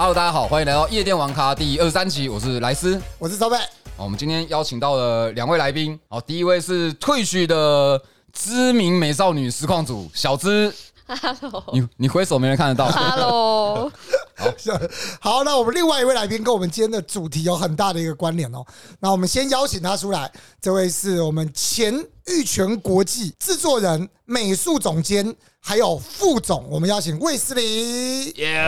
[0.00, 3.02] Hello，大家好，欢迎来到夜店王咖第二十三集，我是莱斯。
[3.18, 3.56] 我是周贝，
[3.96, 8.00] 好我们今天邀请到了两位来宾，好，第一位是退去的
[8.32, 10.72] 知名美少女实况组小资，
[11.04, 13.90] Hello，你你挥手没人看得到，Hello，
[15.20, 18.64] 好，那我们另外一位来宾跟我们今天的主题有很大的一个关联哦。
[19.00, 20.30] 那我们先邀请他出来，
[20.60, 21.94] 这位是我们前
[22.26, 28.58] 玉泉国际制作人、美术总监，还有副总，我们邀请卫斯理，耶、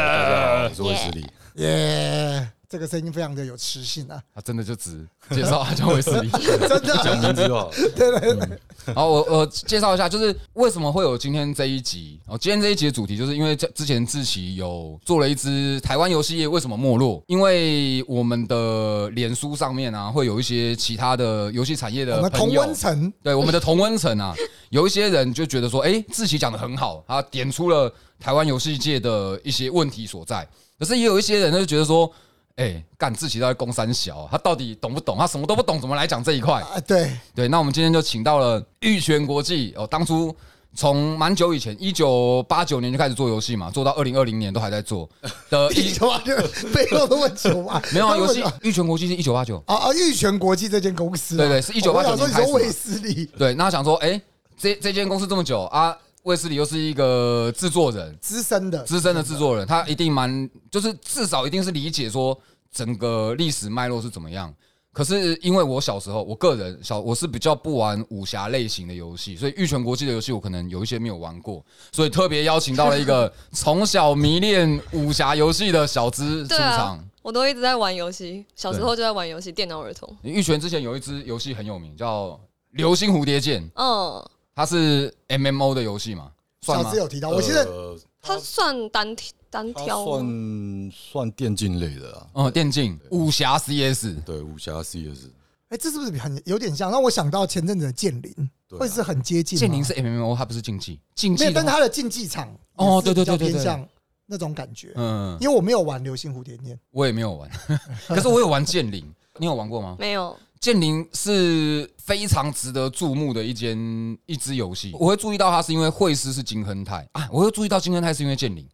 [0.69, 6.30] 我是卫斯理，耶、这个声音非常的有磁性啊，他真的就只介绍他叫卫斯理。
[6.68, 7.71] 真的，讲名字就好。
[7.96, 8.34] 对 对。
[8.34, 8.59] 对，
[8.95, 12.19] 好，我我介绍一下，就是为什么会有今天这一集。
[12.27, 24.35] 哦，今天这一集的主题，就是因为这之前志奇有做了一支台湾游戏业为什么没落，因为我们的脸书上面啊，会有一些其他的游戏产业我们同的朋友，温层，对我们的同温层啊，
[24.71, 30.47] 有一些人就觉得说，哎、志奇讲的很好，他点出了台湾游戏界的一些问题所在。
[30.79, 32.10] 可是也有一些人就觉得说，
[32.56, 35.16] 哎、干自己在攻三小，他到底懂不懂？
[35.18, 36.60] 他什么都不懂，怎么来讲这一块？
[36.60, 40.34] 啊，对，对，那我们今天就请到了玉泉国际哦，当初
[40.74, 45.09] 从蛮久以前，一九八九年就开始做游戏嘛，做到二零二零年都还在做
[45.48, 46.37] 的 一一九八九
[46.73, 54.20] 背后那么久嘛，没有啊，游戏玉泉国际是一九八九，啊啊，玉泉国际这间公司啊，对对是1989我想说你年开始嘛说卫斯理对，那想说，哎、
[54.57, 62.38] 这这间公司这么久啊，卫斯理又是一个制作人，资深的，资深的制作人，他一定蛮，就是至少一定是理解说
[62.71, 64.54] 整个历史脉络是怎么样。
[64.93, 77.03] 可是因为我小时候，我个人小我是比较不玩武侠类型的游戏，所以玉泉国际的游戏我可能有一些没有玩过，所以特别邀请到了一个 从小迷恋武侠游戏的小资出场。
[77.22, 80.12] 我都一直在玩游戏，小时候就在玩游戏，电脑儿童。
[80.22, 82.28] 玉泉之前有一支游戏很有名，叫
[82.72, 86.31] 《流星蝴蝶剑》，嗯，它是 MMO 的游戏嘛，
[86.62, 86.97] 算吗小资？
[86.98, 90.04] 有提到，我记得呃它算单挑单它挑吗？
[90.04, 95.28] 算算电竞类的啊，嗯，电竞武侠 CS，对，武侠 CS，
[95.70, 96.91] 哎，这是不是很有点像？
[96.91, 99.60] 让我想到前阵子的剑灵，对啊会是很接近吗。
[99.60, 103.88] 剑灵是 MMO，它不是竞技，竞没有，技但它的竞技场哦也是比较对对对对对偏向
[104.26, 104.92] 那种感觉。
[104.96, 107.50] 嗯，因为我没有玩流星蝴蝶剑，我也没有玩，
[108.08, 109.04] 可是我有玩剑灵，
[109.38, 109.96] 你有玩过吗？
[109.98, 113.78] 没有，剑灵是非常值得注目的一间
[114.26, 118.66] 一支游戏，我会注意到它是因为会师是金亨泰啊，我会注意到金亨泰是因为剑灵。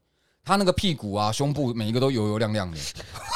[0.44, 2.78] 他那个屁股啊、胸部每一个都油油亮亮的，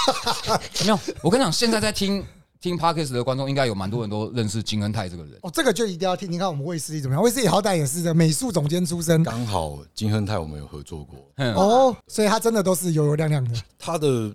[0.82, 0.98] 没有。
[1.22, 2.24] 我跟你讲，现在在听
[2.60, 5.38] 听 podcast 的观众，应该有蛮多人都认识金恩泰这个人。
[5.42, 7.22] 哦，这个就一定要听你看我们卫斯理怎么样。
[7.22, 13.60] 卫斯理好歹也是个美术总监出身刚好金亨泰我们有合作过，嗯，哦，所以他真的都是油油亮亮的。
[13.78, 14.34] 他的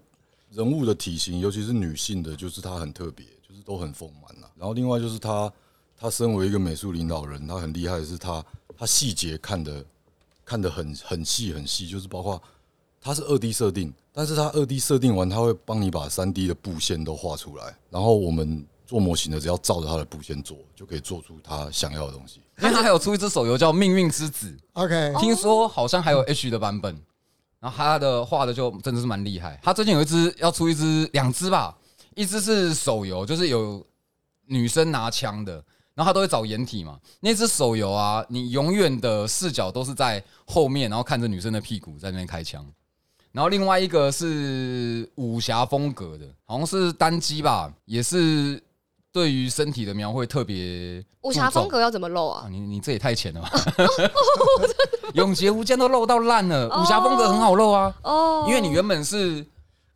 [0.51, 4.49] 人物的体型，尤其是女性的，就是他很特别，就是都很丰满了。
[4.57, 5.51] 然后另外就是他，
[5.97, 8.43] 他身为一个美术领导人，他很厉害的是他
[8.77, 9.85] 他细节看的
[10.43, 12.41] 看的很很细很细，就是包括
[13.01, 22.41] 他是二 D 设定，但是他二 D 设定完，他会帮你把三 D 的布线都画出来，然后我们做模型的只要照着他的布线做，就可以做出他想要的东西。
[22.59, 26.95] 因为他还有出一支手游叫《命运之子》，OK，听说好像还有 H 的版本，
[27.59, 29.59] 然后他的画的就真的是蛮厉害。
[29.61, 31.77] 他最近有一只要出一支两支吧，
[32.15, 33.85] 一只是手游，就是有
[34.47, 35.53] 女生拿枪的，
[35.93, 36.99] 然后他都会找掩体嘛。
[37.19, 42.65] 那支手游啊，你永远的视角都是在后面，然后看着女生的屁股在那边开枪。
[43.31, 48.63] 然后另外一个是武侠风格的，好像是单机吧，也是
[49.11, 52.49] 对于身体的描绘特别武侠风格要怎么露啊，啊？
[52.49, 53.51] 你你这也太浅了吧！
[55.15, 59.45] 永劫无间都露到烂了，武侠风格很好露啊，哦，因为你原本是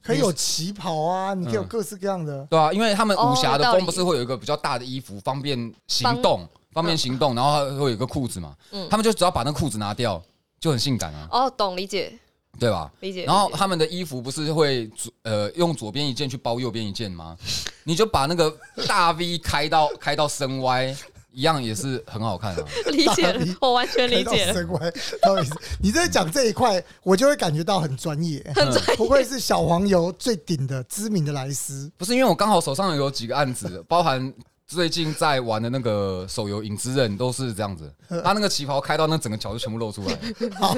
[0.10, 2.46] 可以有旗袍啊，你可以有嗯各式各样的。
[2.50, 10.22] 对啊，因为他们武侠的风不是会有一个比较大的衣服，方便行动，方便行动，然后会有一个裤子嘛，嗯他们就只要把那裤子拿掉，
[10.60, 12.14] 就很性感啊，哦，懂理解
[12.60, 12.92] 对吧？
[13.00, 13.24] 理解。
[13.26, 17.38] 然后他们的衣服不是会左呃用左边一件去包右边一件吗？
[17.84, 18.54] 你就把那个
[18.88, 20.98] 大 V 开到开到深 Y，
[21.32, 22.64] 一样也是很好看啊。
[22.92, 24.54] 理解了，我完全理解了。
[24.54, 24.92] 到深歪，
[25.22, 31.92] 不好意思，你在讲这一块，我就会感觉到很专业， 很专业，不愧是小黄油最顶的知名的莱斯。
[31.98, 34.34] 不是因为我刚好手上有几个案子，包含
[34.68, 37.92] 最近在玩的那个手游《影之刃》都是这样子，
[38.24, 40.20] 他那个旗袍开到那整个脚就全部露出来。
[40.60, 40.76] 好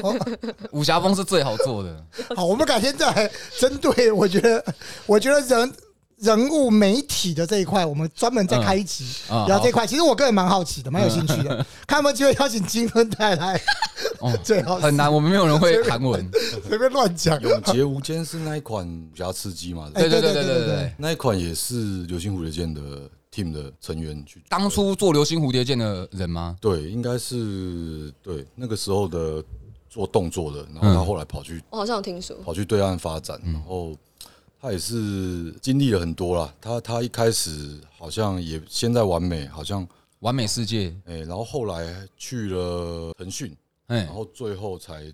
[0.71, 2.06] 武侠风是最好做的，
[2.36, 4.63] 好，我们改天再来针对，我觉得，
[5.06, 5.74] 我觉得人
[6.21, 13.59] 人物媒体的这一块，我们专门再开一集，然后这块其实我个人蛮好奇的，蛮有兴趣的， 看有没有机会邀请金婚太来。
[14.21, 16.29] 哦， 最好很难，我们没有人会韩文，
[16.68, 17.41] 随便乱讲。
[17.41, 19.89] 永劫无间是那一款比较刺激嘛？
[19.95, 22.81] 对对对对对对，那一款也是流星蝴蝶剑的
[23.33, 24.44] team 的成员去。
[24.47, 26.56] 当初做流星蝴蝶剑的人吗？
[26.62, 29.44] 对，应该是对那个时候的
[29.89, 33.95] 做动作的，然后他后来跑去，我好像有听说跑去对岸发展，然后。
[34.62, 36.54] 他也是经历了很多啦。
[36.62, 39.88] 他他一开始好像也先在完美，好像
[40.19, 45.12] 完美世界，哎、然后后来去了腾讯，哎然，后最后才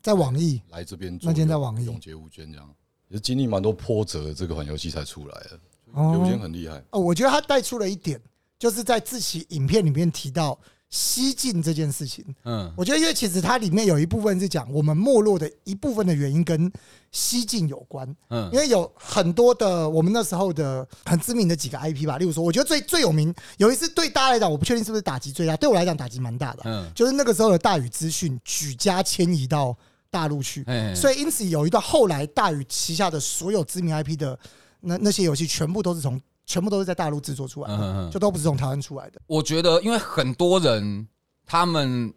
[0.00, 2.72] 在网易来这边做那天在网易永劫无间这样，
[3.08, 5.58] 也是经历蛮多波折，这个款游戏才出来的。
[5.94, 8.20] 哦永劫无间很厉害，哦，我觉得他带出了一点，
[8.58, 10.56] 就是在自己影片里面提到
[10.96, 12.24] 西进这件事情。
[12.44, 12.72] 嗯。
[12.76, 16.72] 我觉得，因为其实它里面有一部分是讲我们没落的一部分的原因跟
[17.10, 18.48] 西进有关，嗯。
[18.52, 29.76] 因为有很多的我们那时候的很知名的几个 IP 吧，例如说，我觉得最最有名有一次对大家来讲，我不确定是不是打击最大，对我来讲打击蛮大的，嗯，就是那个时候的大宇资讯举家迁移到
[30.10, 34.38] 大陆去，哎，所以因此有一段后来大宇旗下的所有知名 IP 的
[34.80, 39.20] 那那些游戏，全部都是从全部都是在大陆制作出来的，嗯嗯嗯就都不是从台湾出来的。
[39.26, 41.06] 我觉得，因为很多人
[41.46, 42.12] 他们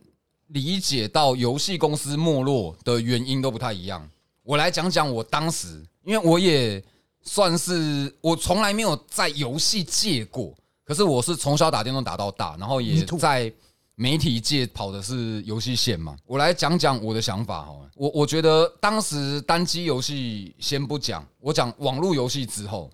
[0.47, 4.07] 理解到游戏公司没落的原因都不太一样。
[4.43, 6.81] 我来讲讲我当时，因为我也
[7.21, 10.53] 算是我从来没有在游戏界过，
[10.85, 13.51] 可是我是从小打电动打到大，然后也在
[13.95, 16.15] 媒体界跑的是游戏线嘛。
[16.25, 22.89] 我来讲讲我的想法哈，我我觉得当时单机游戏先不讲，我讲网络游戏之后，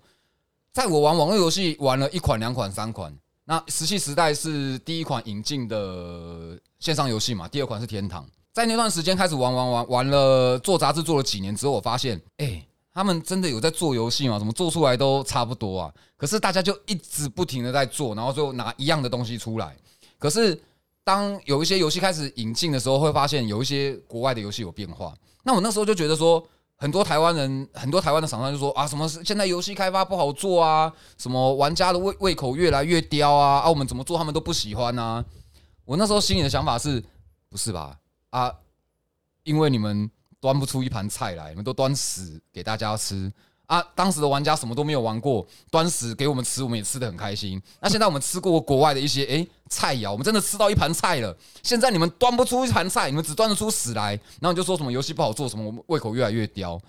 [0.74, 8.26] 在我玩网络游戏玩了一款、两款、三款，那石器时代是第一款引进的线上游戏嘛，第二款是天堂。
[8.52, 12.60] 在那段时间开始玩玩玩玩了，做杂志做了几年之后，我发现，哎、
[12.92, 14.36] 他们真的有在做游戏吗？
[14.36, 15.94] 怎么做出来都差不多啊？
[16.16, 19.76] 可是大家就一直不停的在做，然后最后拿一样的东西出来。
[20.18, 20.60] 可是
[21.04, 25.14] 当有一些游戏开始引进的时候，会发现有一些国外的游戏有变化。
[25.44, 26.44] 那我那时候就觉得说，
[26.84, 35.24] 很多台湾人，很多台湾的厂商就说啊，什么是现在游戏开发不好做啊，什么玩家的胃胃口越来越刁啊，啊，我们怎么做他们都不喜欢啊。
[35.86, 37.02] 我那时候心里的想法是，
[37.48, 37.98] 不是吧？
[38.28, 38.52] 啊，
[39.44, 40.10] 因为你们
[40.40, 43.32] 端不出一盘菜来，你们都端屎给大家吃
[43.66, 43.82] 啊。
[43.94, 47.60] 当时的玩家什么都没有玩过，端屎给我们吃，我们也吃的很开心。
[47.80, 51.36] 那现在我们吃过国外的一些诶、菜肴，我们真的吃到一盘菜了。
[51.62, 56.80] 现在你们端不出一盘菜，你们只端得出屎来，然后你就说什么游戏不好做，什么我们胃口越来越刁。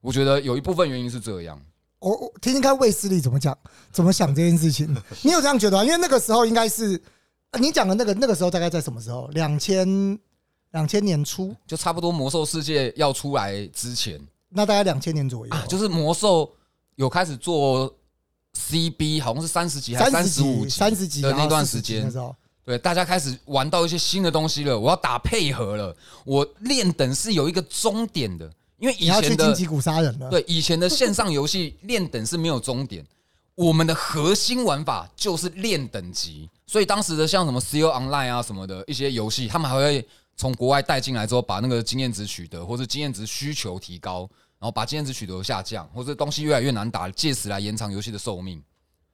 [0.00, 1.60] 我觉得有一部分原因是这样。
[1.98, 3.56] 我我听听看卫斯理怎么讲，
[3.90, 4.94] 怎么想这件事情。
[5.22, 5.84] 你有这样觉得吗？
[5.84, 7.00] 因为那个时候应该是
[7.50, 9.26] 呃你讲的那个那个时候大概在什么时候？
[9.32, 10.18] 两千
[10.72, 16.50] 两千年初，就差不多魔兽世界要出来之前，那大概两千年左右，啊，就是魔兽
[16.94, 17.92] 有开始做
[18.56, 22.12] CB，好像是三十集还是三十五集三十几的那段然后40时间
[22.64, 24.76] 对，大家开始玩到一些新的东西了。
[24.76, 30.28] 我要打配合了，我练等是有一个终点的，因为以前的荆棘谷杀人了。
[30.28, 33.06] 对以前的线上游戏 练等是没有终点，
[33.54, 40.04] 我们的核心玩法就是练等级，所以当时的像什么 CO Online 啊什么的一些游戏，他们还会
[40.36, 44.28] 从国外带进来之后，把那个经验值取得或者经验值需求提高，
[44.58, 48.62] 然后把经验值取得下降，或者东西越来越难打，借此来延长游戏的寿命。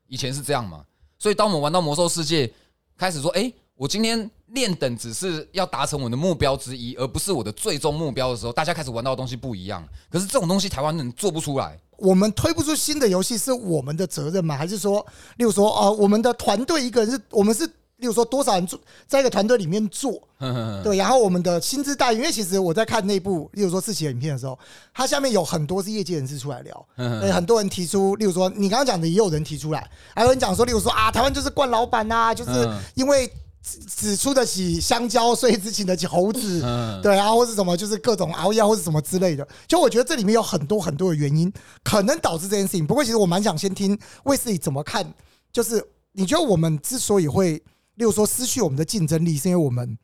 [0.08, 0.84] 以前是这样嘛？
[1.18, 2.52] 所以当我们玩到魔兽世界，
[2.98, 9.86] 开始说，哎、我今天练等只是要达成我的目标之一，而不是我的最终目标的时候，大家开始玩到的东西不一样。
[10.10, 14.56] 可是这种东西台湾人做不出来，我们推不出新的游戏是我们的责任吗？
[14.56, 17.70] 还是说，例如说，哦、我们的团队一个人是我们是，
[18.02, 20.20] 例如说多少人做在一个团队里面做，
[20.82, 24.58] 对，然后我们的薪资待遇，因为其实我在看那部，例如说四期的影片的时候，
[24.92, 33.32] 它下面有很多是业界人士出来聊， 对，很多人提出，例如说你刚刚讲的也有人提出来，还有人讲说，例如说啊，台湾就是惯老板呐、就是嗯 因为
[33.62, 39.46] 只只出得起香蕉，所以只请得起猴子，嗯，对啊，或是什么，就是各种熬夜或是什么之类的。
[39.68, 41.52] 就我觉得这里面有很多很多的原因，
[41.84, 42.84] 可能导致这件事情。
[42.84, 45.14] 不过其实我蛮想先听卫斯理怎么看，
[45.52, 45.80] 就是
[46.10, 47.62] 你觉得我们之所以会，
[47.96, 49.98] 例如说失去我们的竞争力，是因为我们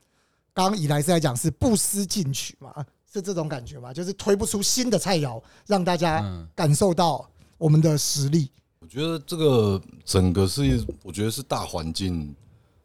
[0.53, 2.73] 刚刚以来是在讲是不思进取嘛？
[3.11, 3.93] 是这种感觉嘛？
[3.93, 8.51] 就是推不出新的菜肴，让大家嗯感受到我们的实力。
[8.81, 12.35] 我觉得这个整个是，我觉得是大环境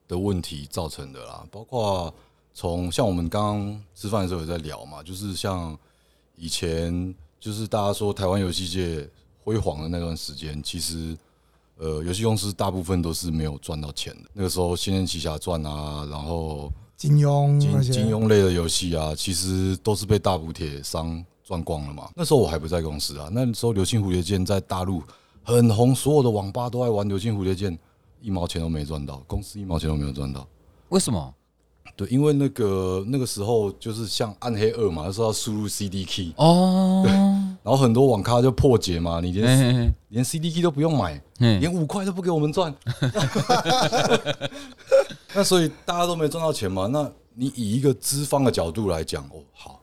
[0.07, 2.13] 的问题造成的啦，包括
[2.53, 5.77] 从像我们刚刚吃饭的时候有在聊嘛，就是像
[6.35, 9.07] 以前就是大家说台湾游戏界
[9.43, 11.17] 辉煌的那段时间，其实
[11.83, 14.29] 呃游戏公司大部分都是没有赚到钱的。
[14.31, 22.09] 那个时候《仙剑奇侠传》啊，然后金庸金金庸类的游戏啊，其实都是被大补铁商赚光了嘛。
[22.15, 25.03] 那时候我还不在公司啊，那时候《流星蝴蝶剑》在大陆
[25.43, 27.73] 很红，所有的网吧都爱玩《流星蝴蝶剑》，
[28.21, 30.47] 一毛钱都没赚到，公司一毛钱都没有赚到。
[30.87, 31.33] 为什么？
[31.95, 37.03] 对，因为那个那个时候就是像暗黑二嘛，那时候要输入 CD key，哦，
[37.61, 41.59] 然后很多网咖就破解嘛，你连连 CD key 都不用买，嘿。
[41.59, 42.73] 连五块都不给我们赚，
[45.35, 46.87] 那所以大家都没赚到钱嘛。
[46.87, 49.79] 那你以一个资方的角度来讲，哦，好，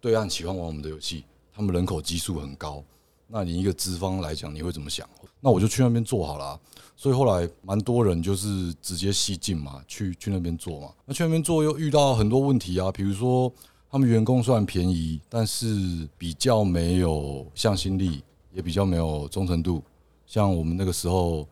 [0.00, 1.24] 对岸喜欢玩我们的游戏，
[1.54, 2.82] 他们人口基数很高，
[3.26, 5.06] 那你一个资方来讲，你会怎么想？
[5.40, 6.60] 那我就去那边做好了啊、
[7.00, 10.92] 所以后来蛮多人就是直接西进嘛，去去那边做嘛。
[11.06, 13.50] 那去那边做又遇到很多问题啊，比如说
[13.90, 19.82] 他们员工虽然便宜，但是比较没有向心力，也比较没有忠诚度。
[20.26, 21.48] 像我们那个时候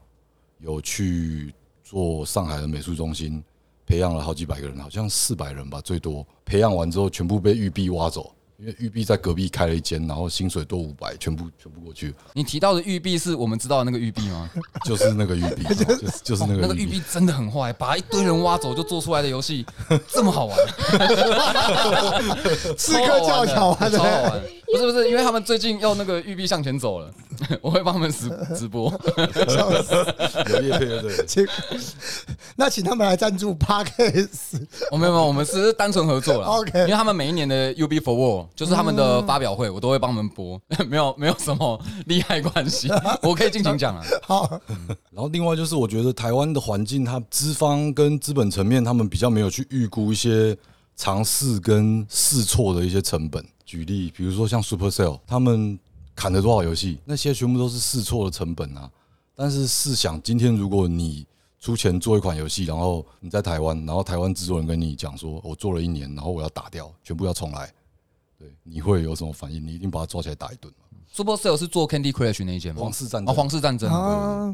[0.61, 3.43] 有去做上海的美术中心，
[3.87, 6.27] 培养了好几百个人，好像四百人吧，最多。
[6.45, 14.51] 培养完之后，全部被玉碧挖走，因为玉碧在隔壁开了一间，然后薪水多五百，全部全部过去，你提到的玉碧是我们知道的那个玉碧吗？
[14.85, 19.65] 就是那个玉碧， 就是就是那个那个玉璧真的很坏，把一堆人挖走就做出来的游戏
[20.09, 20.59] 这么好玩，
[22.77, 24.23] 刺客教条啊，超好。
[24.25, 24.43] 玩。
[24.71, 27.09] 不是不是，因为他们最近要那个玉碧向前走了，
[27.63, 28.91] 我会帮他们直直播。
[30.51, 31.25] 有业配的对。
[31.27, 31.47] 请
[32.57, 36.47] 那请他们来赞助 Parkes，我没有没有，我们只是单纯合作了。
[36.47, 42.89] OK 因为他们每一年的 UB for War 就是他们的发表会，我都会帮他们播， 没有没有什么利害关系，
[43.23, 44.05] 我可以尽情讲啊。
[44.23, 44.61] 好，
[45.11, 50.57] 然后另外就是，我觉得台湾的环境，它资方跟资本层面，他们比较没有去预估一些
[50.97, 53.45] 尝试跟试错的一些成本。
[53.65, 55.79] 举例，比如说像 Supercell，他们
[56.19, 58.91] 砍了多少游戏，那些全部都是试错的成本啊。
[59.37, 61.25] 但是试想，今天如果你
[61.61, 67.73] 出钱做一款游戏，然后你在台湾，然后台湾制作人跟你讲说，我做了一年，然后我要打掉，全部要重来，
[68.37, 69.65] 对，你会有什么反应？
[69.65, 70.87] 你一定把他抓起来打一顿嘛。
[71.19, 72.81] Supercell 是做 Candy Crush 那一间吗？
[72.81, 73.91] 哦，皇室战争，皇室战争。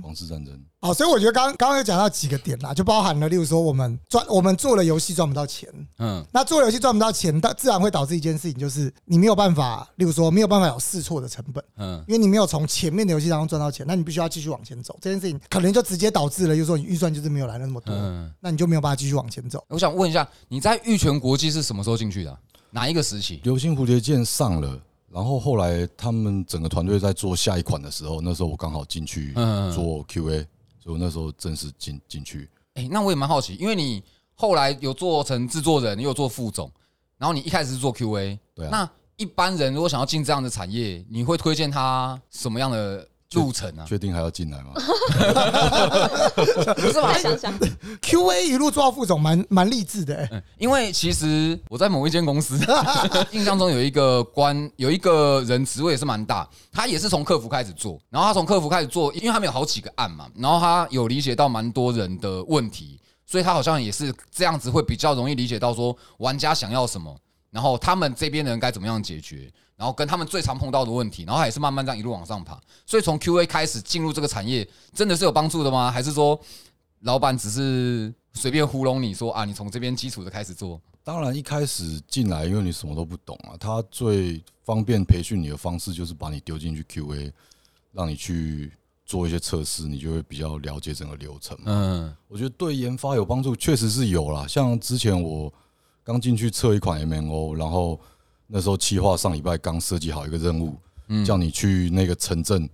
[0.02, 0.58] 皇室战争。
[0.80, 5.68] 好，所以我觉得刚刚刚有讲到几个点啦，就包含了，例如说我们赚我们做了游戏赚不到钱，
[5.98, 19.62] 嗯那做了游戏赚不到钱，但自然会导致一件事情，就是你没有办法，例如说没有办法有试错的成本，嗯，因为你没有从前面的游戏当中赚到钱，那你必须要继续往前走，这件事情可能就直接导致了，就是说你预算就是没有来的那么多，嗯那你就没有办法继续往前走。
[19.68, 22.38] 我想问一下，你在玉泉国际是什么时候进去的啊？
[22.70, 23.40] 哪一个时期？
[23.44, 24.78] 流星蝴蝶剑上了，
[25.14, 29.32] 然后后来他们整个团队在做下一款的时候，那时候我刚好进去
[29.72, 30.44] 做 QA，
[30.82, 32.50] 所以我那时候正式进进去。
[32.74, 34.02] 哎、那我也蛮好奇，因为你
[34.34, 36.68] 后来有做成制作人，你有做副总，
[37.16, 43.84] 然后你一开始是做 QA，对啊那一般人如果想要进这样的产业，你会推荐他什么样的路程啊？
[43.86, 44.72] 确定还要进来吗？
[46.76, 47.22] 不是吧再？
[47.22, 47.58] 想想，
[48.02, 50.28] Q A 一路做到副总，蛮蛮励志的、欸。
[50.32, 52.58] 嗯因为其实我在某一间公司，
[53.32, 67.14] 印象中有一个官，有一个人职位也是蛮大，他也是从客服开始做，然后他从客服开始做，因为他们有好几个案嘛，然后他有理解到蛮多人的问题，所以他好像也是这样子会比较容易理解到说玩家想要什么，
[67.50, 75.90] 然后他们这边的人该怎么样解决，然后跟他们最常碰到的问题，然后他也是慢慢这样一路往上爬，所以从 QA 开始进入这个产业，真的是有帮助的吗？
[75.90, 76.38] 还是说
[77.00, 80.80] 老板只是随便糊弄你说啊，你从这边基础的开始做？
[81.02, 87.30] 当然一开始进来，因为你什么都不懂啊，他最方便培训你的方式就是把你丢进去 QA，
[87.92, 88.72] 让你去
[89.04, 91.58] 做一些测试，你就会比较了解整个流程。
[91.66, 94.46] 嗯我觉得对研发有帮助，确实是有啦。
[94.46, 95.52] 像之前我
[96.02, 98.00] 刚进去测一款 MNO，然后
[98.46, 100.76] 那时候企划上礼拜刚设计好一个任务，
[101.24, 102.68] 叫你去那个城镇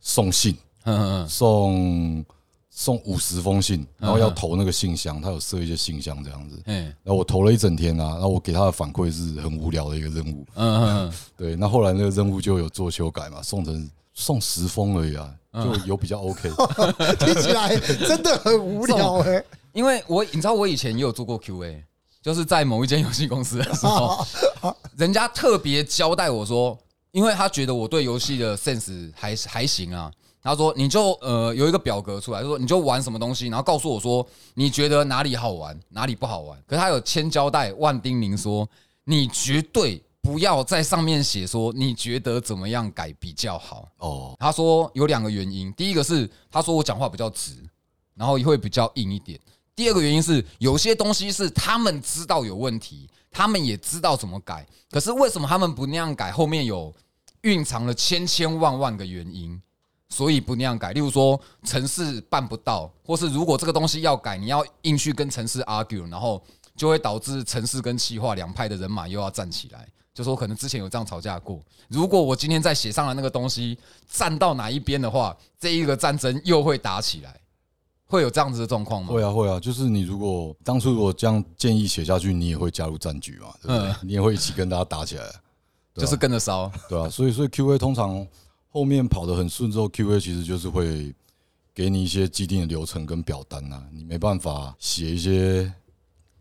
[0.00, 2.24] 送信， 嗯嗯送
[2.70, 6.60] 送五十封信，然后要投那个信箱，他有设一些信箱这样子。
[6.66, 10.44] 嗯然后我投了一整天啊，然后我给他的反馈是很无聊的一个任务。
[10.54, 16.50] 嗯嗯 对，那后来那个任务就有做修改嘛，送成送十封而已啊，就有比较 OK。
[17.18, 21.80] 听起来真的很无聊哎、因为我你知道我以前也有做过 QA，
[22.24, 24.26] 就是在某一间游戏公司的时候，
[24.96, 26.76] 人家特别交代我说，
[27.12, 30.10] 因为他觉得我对游戏的 sense 还还行啊。
[30.42, 36.58] 他说：“你就呃有一个表格出来，就说你就玩什么东西，然后告诉我说你觉得哪里好玩，哪里不好玩。
[36.66, 38.66] 可是他有千交代万叮咛说，
[39.04, 43.88] 你绝对不要在上面写说你觉得怎么样改比较好。
[43.98, 47.52] 哦，他说有两个原因，第一个是他说我讲话比较直，
[48.14, 49.38] 然后会比较硬一点。
[49.76, 56.30] 第二个原因是有些东西是他们知道有问题，他们也知道怎么改，可是为什么他们不那样改？
[56.30, 56.94] 后面有
[57.42, 59.60] 蕴藏了千千万万个原因，
[60.08, 60.92] 所以不那样改。
[60.92, 66.42] 例如说城市办不到，或是如果这个东西要改，你要硬去跟城市 argue，然后
[66.76, 69.88] 就会导致城市跟企划两派的人马又要站起来。
[70.14, 73.76] 就说可能之前有这样吵架过，如果我今天再写上了那个东西，
[74.08, 77.40] 站到哪一边的话，这一个战争又会打起来，
[78.14, 79.12] 会有这样子的状况吗？
[79.12, 83.94] 会啊会啊，就是你如果当初如果这样建议写下去，你也会加入战局嘛，对不对？
[84.02, 85.32] 你也会一起跟大家打起来，啊
[85.96, 86.70] 就是跟着烧。
[86.88, 88.26] 对啊，所以所以 QA 通常
[88.70, 91.12] 后面跑得很顺之后，QA 其实就是会
[91.74, 95.72] 给你一些既定的流程跟表单啊，你没办法写一些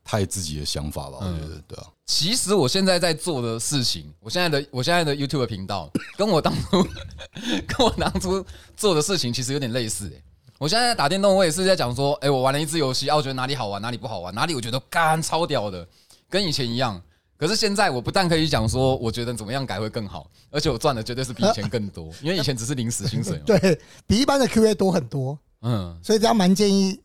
[0.04, 1.88] 太自己的想法吧，我觉得对啊。
[2.06, 6.84] 其实我现在在做的事情，我现在的我现在的 YouTube 频道，跟我当初
[7.66, 10.24] 跟我当初做的事情其实有点类似、欸。
[10.64, 15.86] 我现在在打电动，我也是在讲说，哎、我玩了一次游戏，啊，我觉得哪里好玩，哪里不好玩，哪里我觉得干超屌的，
[16.30, 17.02] 跟以前一样。
[17.36, 23.44] 可是现在我不但可以讲说，我觉得怎么样改会更好，而且我赚的绝对是比以前更多，因为以前只是临时薪水嘛。
[23.46, 23.78] 对
[24.08, 26.98] 比一般的 Q&A 多很多，嗯，所以这样蛮建议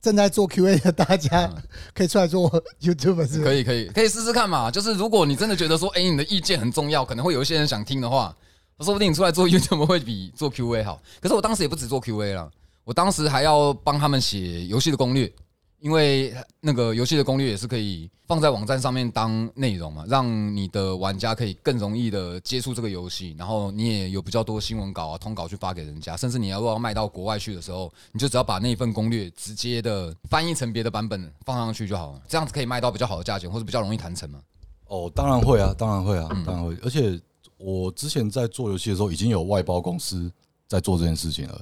[0.00, 1.52] 正在做 Q&A 的大家
[1.92, 3.44] 可以出来做 YouTube，是？
[3.44, 4.70] 可以，可以，可以试试看嘛。
[4.70, 8.34] 就是如果你真的觉得说，哎、你的意见很重要，可能会有一些人想听的话，
[8.80, 10.98] 说不定你出来做 YouTube 会比做 QA 好。
[11.20, 12.48] 可是我当时也不止做 QA 啦，
[12.84, 15.30] 我当时还要帮他们写游戏的攻略，
[15.80, 34.38] 因为那个游戏的攻略也是可以放在网站上面当内容嘛，让你的玩家可以更容易的接触这个游戏，然后你也有比较多新闻稿啊、通稿去发给人家，甚至你要要卖到国外去的时候，你就只要把那一份攻略直接的翻译成别的版本放上去就好了，这样子可以卖到比较好的价钱，或者比较容易谈成嘛。
[34.88, 36.76] 哦，当然会啊，当然会啊，当然会。
[36.82, 37.18] 而且
[37.56, 40.30] 我之前在做游戏的时候，已经有外包公司
[40.68, 41.60] 在做这件事情了。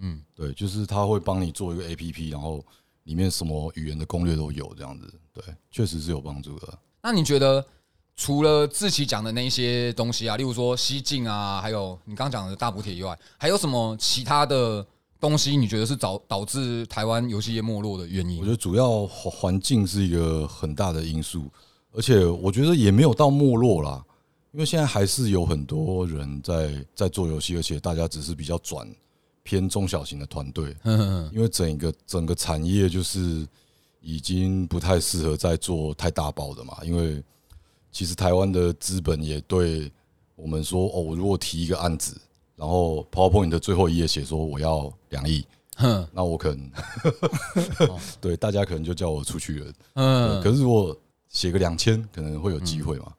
[0.00, 2.64] 嗯，对，就是他会帮你做一个 APP，然后
[3.04, 5.12] 里面什么语言的攻略都有，这样子。
[5.32, 6.78] 对，确实是有帮助的。
[7.02, 7.64] 那你觉得
[8.16, 14.86] 除了自己讲的那些东西啊，例如说西进啊，还有你刚讲的大补贴以外，还有什么其他的
[15.18, 15.56] 东西？
[15.56, 18.40] 你觉得是导导致台湾游戏业没落的原因？
[18.40, 21.50] 我觉得主要环环境是一个很大的因素，
[21.92, 24.04] 而且我觉得也没有到没落啦，
[24.52, 28.86] 因为现在还是有很多人在在做游戏，而且大家只是比较转
[29.50, 33.44] 偏中小型的团队， 嗯因为整个整个产业就是
[34.00, 37.20] 已经不太适合再做太大包的嘛，因为
[37.90, 39.90] 其实台湾的资本也对
[40.36, 42.16] 我们说，哦，我如果提一个案子，
[42.54, 45.44] 然后 PowerPoint 的最后一页写说我要两亿，
[45.76, 46.70] 哼那我可能
[48.22, 49.72] 对大家可能就叫我出去了。
[49.94, 50.96] 嗯可是如果
[51.28, 53.12] 写个两千，可能会有机会嘛？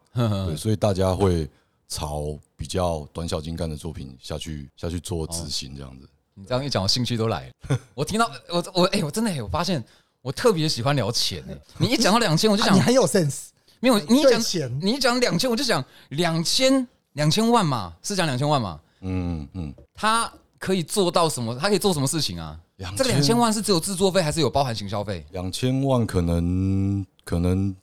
[0.47, 1.49] 对，所以大家会
[1.89, 6.07] 朝比较短小精干的作品下去下去做执行这样子。
[6.33, 7.79] 你这样一讲，我兴趣都来了。
[7.93, 9.83] 我听到我我哎、我真的、欸、我发现
[10.21, 13.47] 我特别喜欢聊钱哎、你一讲到两千，我就想啊你很有 sense，
[13.79, 18.79] 没有你一讲钱你一讲两千，我就想两千两千万嘛，是讲两千万嘛？
[19.01, 21.55] 嗯嗯，他可以做到什么？
[21.57, 25.25] 他可以做什么事情啊？2000这个两千万是只有制作费，还是有包含行销费？
[25.31, 27.75] 两千万可能可能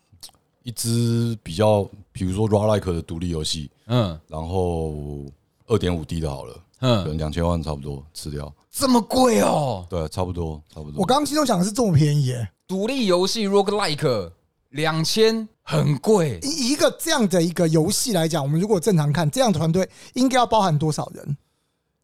[0.62, 5.24] 一支比较，比如说 Ra Like 的独立游戏，嗯然后
[5.66, 8.52] 二点五 D 的好了，可嗯，能两千万差不多吃掉。
[8.70, 9.86] 这么贵哦！
[9.90, 11.00] 对，差不多差不多。
[11.00, 14.30] 我刚刚心中想的是这么便宜耶，独立游戏 roguelike
[14.70, 21.36] 两千很贵，以一个这样的一个游戏来讲，我们如果正常看，这样的团队应该要包含多少人？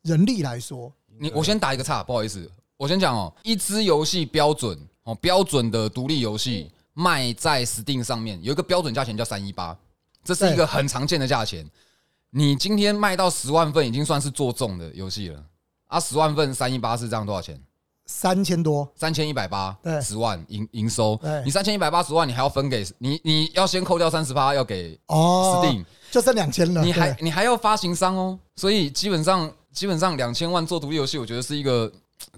[0.02, 9.76] 人力来说，你我先打一个岔，不好意思，我先讲哦，一支游戏标准哦，标准的独立游戏卖在 Steam 上面有一个标准价钱叫三一八，
[10.24, 11.64] 这是一个很常见的价钱。
[12.36, 15.40] 你今天卖到十万份，已经算是做重的游戏了。
[15.86, 17.56] 啊，十万份三一八是这样多少钱？
[18.06, 20.00] 三千多，三千一百八对。
[20.00, 31.90] 十万营营收，你三千一百八十万，你还要分给你，你要先扣掉三十八，要给哦 Steam，就剩两千了，你还你还要发行商哦，所以基本上基本上两千万做独立游戏，我觉得是一个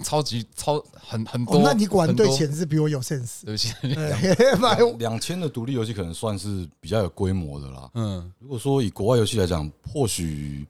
[0.03, 1.57] 超级超很很多。
[1.57, 3.45] 哦，那你果然对钱是比我有 sense。
[3.45, 3.73] 对不起，
[4.99, 7.91] 两千的独立游戏可能算是比较有规模的啦。
[7.95, 10.67] 嗯，如果说以国外游戏来讲，或许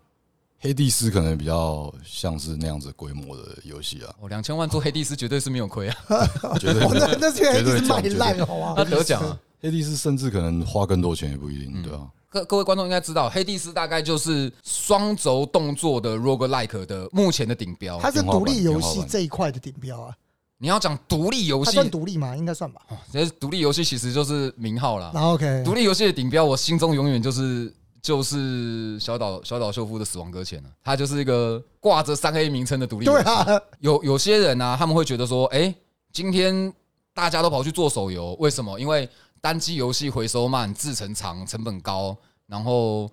[0.58, 5.96] 黑帝斯可能比较像是那样子规模的游戏啊，哦两千万做黑帝斯绝对是没有亏啊，
[6.58, 8.90] 绝对哦，那那是因为一直卖烂，好他吗？
[8.90, 9.38] 得奖啊。
[9.60, 12.06] 黑帝斯甚至可能花更多钱也不一定，对啊。
[12.36, 17.98] 各各位观众应该知道，黑帝斯大概就是双轴动作的 roguelike 的目前的顶标。
[17.98, 20.14] 它是独立游戏这一块的顶标啊，
[20.58, 22.36] 你要讲独立游它戏，算独立吗？
[22.36, 22.82] 应该算吧。
[23.10, 25.10] 其实独立游戏其实就是名号啦。
[25.14, 27.72] 然后 OK，独立游戏的顶标，我心中永远就是
[28.02, 30.68] 就是小岛小岛秀夫的《死亡搁浅》了。
[30.84, 33.24] 它就是一个挂着三 A 名称的独立游戏。
[33.24, 33.46] 对啊，
[33.80, 35.74] 有有些人啊、他们会觉得说，哎、
[36.12, 36.70] 今天
[37.14, 38.78] 大家都跑去做手游，为什么？
[38.78, 39.08] 因为
[39.46, 42.16] 单机游戏回收慢、制程长、成本高，
[42.48, 43.08] 然后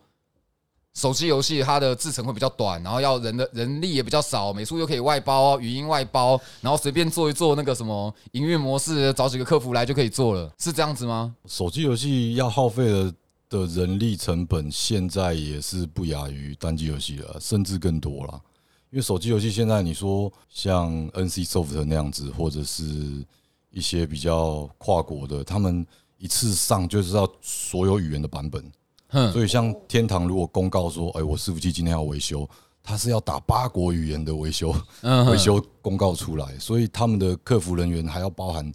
[0.95, 11.35] 手机游戏它的制程会比较短，然后要人的人力也比较少，美术又可以外包，语音外包，然后随便做一做那个什么营运模式，找几个客服来就可以做了，是这样子吗？
[11.45, 13.13] 手机游戏要耗费的
[13.49, 18.41] 的人力成本，现在也是不亚于单机游戏了，甚至更多了。
[18.89, 23.23] 因为手机游戏现在你说像 NC Soft 那样子，或者是
[23.69, 25.85] 一些比较跨国的，他们
[26.23, 28.71] 一次上就知道所有语言的版本，
[29.09, 32.49] 哼，所以像天堂如果公告说，哎，我伺服器今天要维修，
[32.81, 38.71] 它是要打八国语言的维修嗯，维修公告出来，所以他们的客服人员还要包含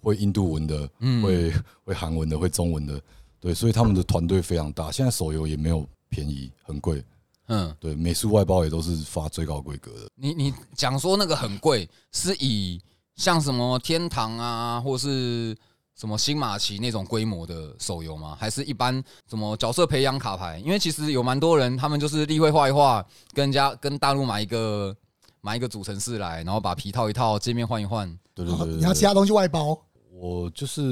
[0.00, 1.22] 会印度文的，嗯。
[1.22, 1.52] 会
[1.84, 2.98] 会韩文的，会中文的，
[3.38, 4.90] 对，所以他们的团队非常大。
[4.90, 7.04] 现在手游也没有便宜，很贵，
[7.48, 10.08] 嗯，对，美术外包也都是发最高规格的。
[10.14, 12.80] 你你讲说那个很贵，是以
[13.16, 15.54] 像什么天堂啊，或是
[15.98, 18.36] 什么新马奇那种规模的手游吗？
[18.38, 20.58] 还是一般什么角色培养卡牌？
[20.58, 24.94] 因为其实有蛮多人，他们就是例会画一画，跟人家跟大陆买一个
[25.40, 28.06] 买一个主城市来，然后把皮套一套，界面换一换。
[28.34, 30.82] 对对对对你要其他东西外包，我就是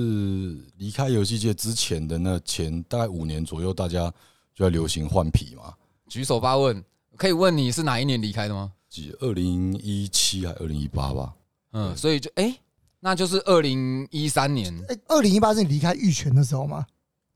[0.78, 4.10] 离开游戏界之前的那前大概五年左右，大家
[4.54, 5.74] 就在流行换皮嘛。
[6.08, 6.82] 举手发问，
[7.16, 8.72] 可以问你是哪一年离开的吗？
[8.88, 11.34] 几二零一七还二零一八吧？
[11.72, 12.56] 嗯，所以就哎、
[13.04, 14.74] 那就是二零一三年。
[14.88, 16.86] 哎，二零一八是你离开玉泉的时候吗？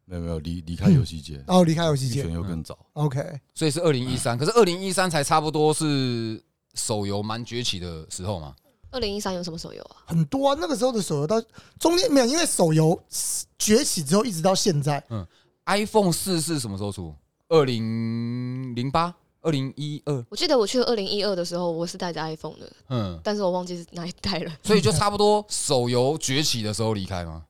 [0.07, 2.79] 没有没有离离开游戏界，然后离开游戏玉泉界又更早。
[2.95, 3.23] ，OK，
[3.55, 8.57] 所以是二零一三，可是二零一三才差不多是手游蛮崛起的时候嘛。
[8.93, 9.97] 二零一三有什么手游啊？
[10.07, 10.57] 很多啊。
[10.59, 11.39] 那个时候的手游到
[11.79, 12.99] 中间没有，因为手游
[13.59, 15.27] 崛起之后一直到现在，嗯
[15.67, 17.15] iPhone 四是什么时候出？
[17.51, 24.53] 二零零八、二零一二，我记得我去二零一二的时候，我是带着 iPhone 的，嗯，但是我忘记是哪一代了。
[24.63, 27.45] 所以就差不多手游崛起的时候离开吗？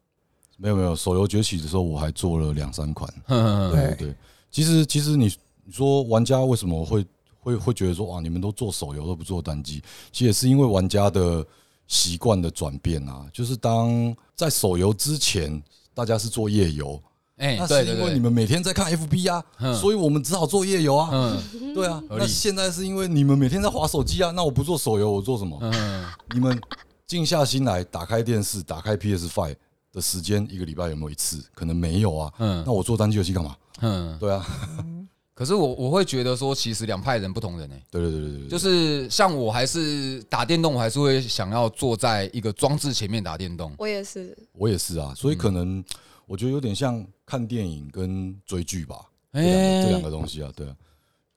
[0.56, 3.12] 没有没有，手游崛起的时候我还做了两三款。
[3.28, 4.14] 嗯 对对对，
[4.50, 5.32] 其实其实你
[5.64, 7.06] 你说玩家为什么会
[7.40, 9.82] 会会觉得说哇，你们都做手游都不做单机？
[10.12, 11.46] 其实也是因为玩家的
[11.86, 13.26] 习惯的转变啊。
[13.32, 15.62] 就是当在手游之前，
[15.94, 17.00] 大家是做夜游，
[17.38, 21.08] 哎、那对因为你们每天在看 FB 啊，嗯所以我们只好做夜游啊。
[21.12, 25.58] 嗯对啊，合理那现在是因为你们每天在划手机啊，那我不做手游，我做什么？
[25.62, 26.60] 嗯你们
[27.06, 29.54] 静下心来，打开电视，打开 PS Five
[29.92, 31.42] 的时间，一个礼拜有没有一次？
[31.54, 32.32] 可能没有啊。
[32.38, 33.56] 嗯那我做单机游戏干嘛？
[33.80, 34.44] 嗯，对啊，
[35.32, 43.72] 可是我我会觉得说，其实两派人不同人哎、对对对对对，就是像我还是打电动，我还是会想要坐在一个装置前面打电动。
[43.78, 45.84] 我也是，我也是啊，所以可嗯能
[46.28, 50.76] 我觉得有点像看电影跟追剧吧，这哎、两个这两个东西啊，对啊。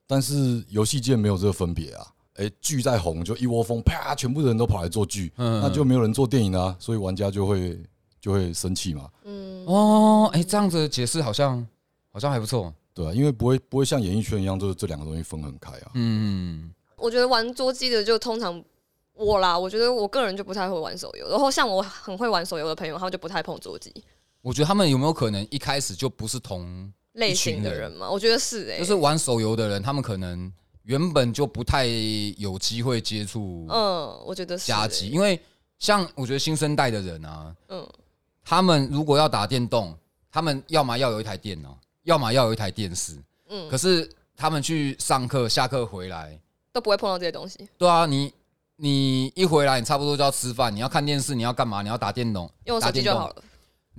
[0.06, 5.62] 但是游戏界没有这个分别啊，哎，剧在红就一窝蜂，啪，全部的人都跑来做剧，嗯。
[5.62, 7.82] 那就没有人做电影啊，所以玩家就会
[8.20, 11.66] 就会生气嘛，嗯，哦，哎、这样子解释好像
[12.12, 12.74] 好像还不错。
[12.94, 15.92] 对啊，因为不会不会像演艺圈一样，就是这两个东西分很开啊。
[15.94, 18.62] 嗯，我觉得玩桌机的就通常
[19.14, 23.94] 我啦，我觉得我个人就不太会玩手游，然后像我很会玩手游的朋友，他们就不太碰桌机
[24.42, 28.10] 我觉得他们有没有可能一开始就不是同，类型的人人嘛。
[28.10, 30.52] 我觉得是哎、就是玩手游的人，他们可能
[30.84, 31.86] 原本就不太
[32.38, 35.40] 有机会接触嗯，我觉得是、家机，欸，因为
[35.78, 37.88] 像我觉得新生代的人啊，嗯，
[38.44, 39.96] 他们如果要打电动，
[40.32, 43.16] 他们要么要有一台电脑，要么要有一台电视。
[43.50, 46.40] 嗯可是他们去上课，下课回来，
[46.72, 48.34] 都不会碰到这些东西，对啊，你
[48.78, 51.84] 你一回来，你差不多就要吃饭，你要看电视，你要干嘛？
[51.84, 53.44] 你要打电动，用手打电动机就好了。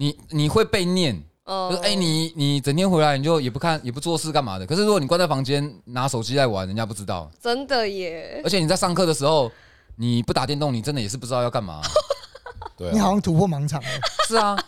[0.02, 4.66] 你你会被念，哦就是哎、你你整天回来你就也不看也不做事干嘛的？
[4.66, 7.30] 可是如果你关在房间拿手机在玩，人家不知道。
[7.40, 9.48] 真的耶，而且你在上课的时候，
[9.94, 11.80] 你不打电动，你真的也是不知道要干嘛。
[12.76, 13.88] 对啊，你好像突破盲场了。
[14.26, 14.58] 是啊，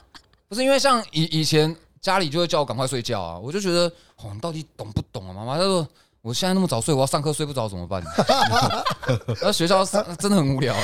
[0.48, 3.90] 不是因为像以以前家里就会叫我赶快睡觉啊，我就觉得
[4.22, 5.34] 哦，你到底懂不懂啊？
[5.34, 5.84] 妈妈，他说
[6.22, 8.00] 我现在那么早睡，我要上课睡不着怎么办？
[9.42, 10.76] 那学校上真的很无聊。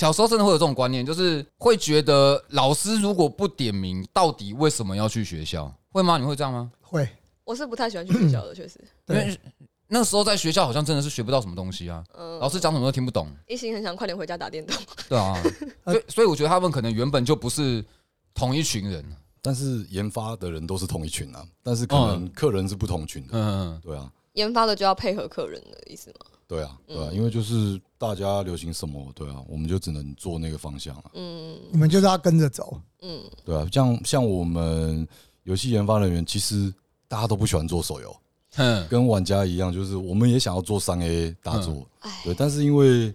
[0.00, 5.70] 小时候真的会有这种观念，就是会觉得老师如果不点名，到底为什么要去学校？
[5.92, 6.16] 会吗？
[6.16, 6.72] 你会这样吗？
[6.80, 7.06] 会，
[7.44, 9.40] 我是不太喜欢去学校的，确实，对，因为
[9.88, 13.28] 那时候在学校好像真的是学不到什么东西啊，嗯，老师讲什么都听不懂。
[13.46, 14.74] 一心很想快点回家打电动。
[15.06, 15.38] 对啊，
[15.84, 17.84] 所以所以我觉得他们可能原本就不是
[18.32, 19.04] 同一群人。
[19.42, 26.26] 但是研发的人都是同一群啊，但是可能客人是不同群的，嗯，对啊，研发的就要配合客人的意思吗？
[26.50, 27.14] 对啊，对啊，嗯。
[27.14, 32.80] 因为就是大家流行什么，对啊，我们就只能做那个方向啊，嗯你们就是要跟着走。
[33.02, 35.06] 嗯，对啊，像像我们
[35.44, 36.74] 游戏研发人员，其实
[37.06, 38.16] 大家都不喜欢做手游，
[38.56, 43.14] 嗯，跟玩家一样，就是我们也想要做三 A 大作，哎，对，但是因为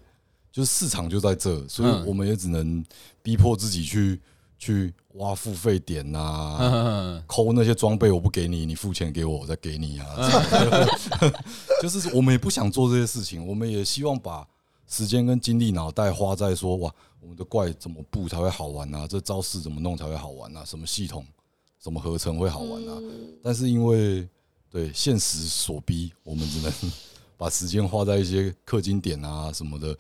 [0.52, 2.06] 就是市场就在这，所以嗯。
[2.08, 2.82] 我们也只能
[3.22, 4.20] 逼迫自己去
[4.58, 10.08] 去挖付费点呐、 嗯抠那些装备，我不给你，你付钱给我，我再给你啊。
[11.82, 14.48] 就是我们也不想做这些事情，我们也希望把
[14.88, 19.08] 时间跟精力、脑袋花在说哇，我们的怪怎么布才会好玩啊？
[19.08, 20.64] 这招式怎么弄才会好玩啊？
[20.66, 21.26] 什么系统
[21.80, 22.98] 怎么合成会好玩啊？
[23.02, 24.28] 嗯但是因为
[24.72, 26.72] 对现实所逼，我们只能
[27.38, 29.96] 把时间花在一些氪金点啊什么的。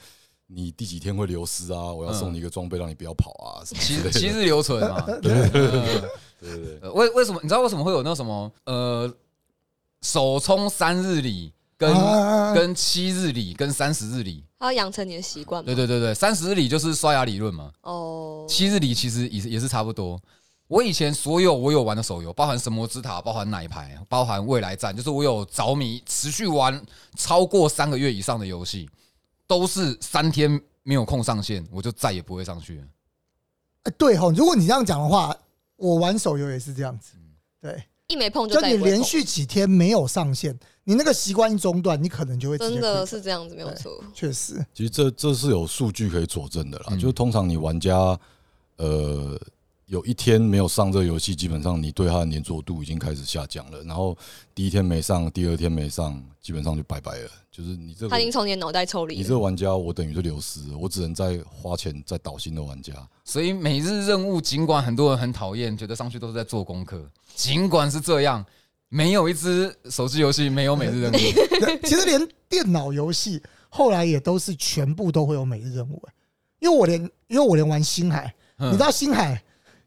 [0.47, 1.91] 你第几天会流失啊？
[1.91, 4.19] 我要送你一个装备，让你不要跑啊，什么之七。
[4.19, 5.01] 七日留存嘛。
[5.01, 5.49] 对对
[6.39, 9.11] 对，呃为为什么你知道为什么会有那什么呃
[10.01, 14.43] 首充三日里，跟啊啊啊跟七日里跟三十日里。
[14.59, 15.65] 它要养成你的习惯嘛。
[15.65, 20.19] 对对对对，三十日里就是刷牙理论嘛，哦，七日里其实也是也是差不多。
[20.67, 26.81] 我以前所有我有玩的手游，包含神魔之塔，包含奶牌，包含未来战，就是我有着迷持续玩
[27.15, 28.89] 超过三个月以上的游戏，
[29.47, 32.83] 都是三天没有空上线，我就再也不会上去了。
[33.83, 35.35] 哎对吼，如果你这样讲的话，
[35.75, 37.13] 我玩手游也是这样子。
[37.61, 44.03] 对，一没碰就就你再也不会碰连续几天没有上线，你那个习惯一中断，你可能就会直接真的是这样子，没有错。
[44.13, 46.85] 确实，其实这这是有数据可以佐证的啦。
[46.89, 48.19] 嗯就是通常你玩家
[48.77, 49.39] 呃
[49.85, 53.83] 有一天没有上这个游戏，基本上你对它的粘着度已经开始下降了。
[53.83, 54.17] 然后
[54.55, 57.29] 第一天没上，第二天没上，基本上就拜拜了。
[57.55, 59.15] 就是你这个他已经从你的脑袋抽离。
[59.15, 62.93] 你这个玩家，我等于是流失了，我只能再花钱再导新的玩家。
[63.23, 68.45] 所以每日任务，尽管很多人很讨厌，觉得上去都是在做功课，尽管是这样，
[68.89, 71.15] 没有一只手机游戏没有每日任务。
[71.61, 76.13] 对，其实连电脑游戏后来也都是全部都会有每日任务、哎
[76.59, 79.39] 因为我连因为我连玩星海，嗯你知道星海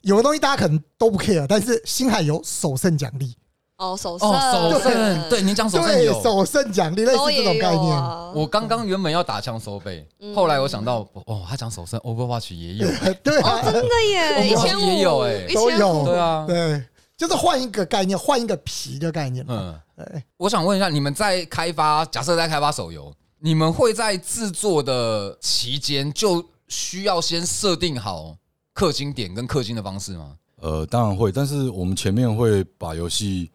[0.02, 3.34] 有的东西大家可能都不 care，但是星海有首胜奖励，
[3.78, 6.22] 哦，首胜，哦，手胜，对，你讲手胜对，有。
[6.22, 7.96] 首胜奖励类似这种概念。
[7.96, 8.32] 啊。
[8.34, 12.88] 我刚刚原本要打枪收背，嗯后来我想到，哦，他讲首胜，Overwatch 也有，
[13.22, 16.82] 对啊，真的耶， 一我千五也有欸都有对啊，对，
[17.16, 19.44] 就是换一个概念，换一个皮的概念。
[19.48, 28.34] 嗯，对，我想问一下，你们在开发，假设在开发手游，你们会在制作的期间就需要先设定好
[28.74, 30.34] 氪金点跟氪金的方式吗？
[30.60, 33.48] 呃，当然会，但是我们前面会把游戏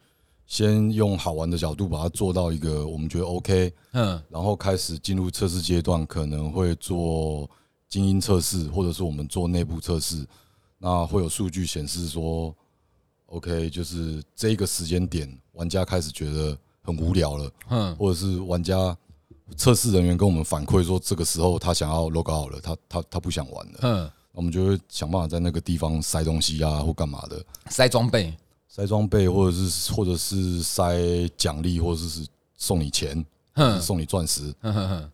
[0.54, 7.50] 先用好玩的角度把它做到一个我们觉得 OK，嗯然后开始进入测试阶段，可能会做
[7.90, 10.24] 精英测试，或者是我们做内部测试。
[10.78, 12.56] 那会有数据显示说
[13.26, 18.96] ，OK，就是这个时间点，玩家开始觉得很无聊了，嗯或者是玩家
[19.58, 27.44] 测试人员跟我们反馈说，这个时候他想要 log out 了，他他他不想玩了，嗯，我们就会想办法在那个地方塞东西啊，或干嘛的。
[27.72, 28.32] 塞装备，
[28.76, 30.98] 塞装备，或者是或者是塞
[31.38, 32.26] 奖励，或者是
[32.58, 33.24] 送你钱，
[33.80, 34.52] 送你钻石，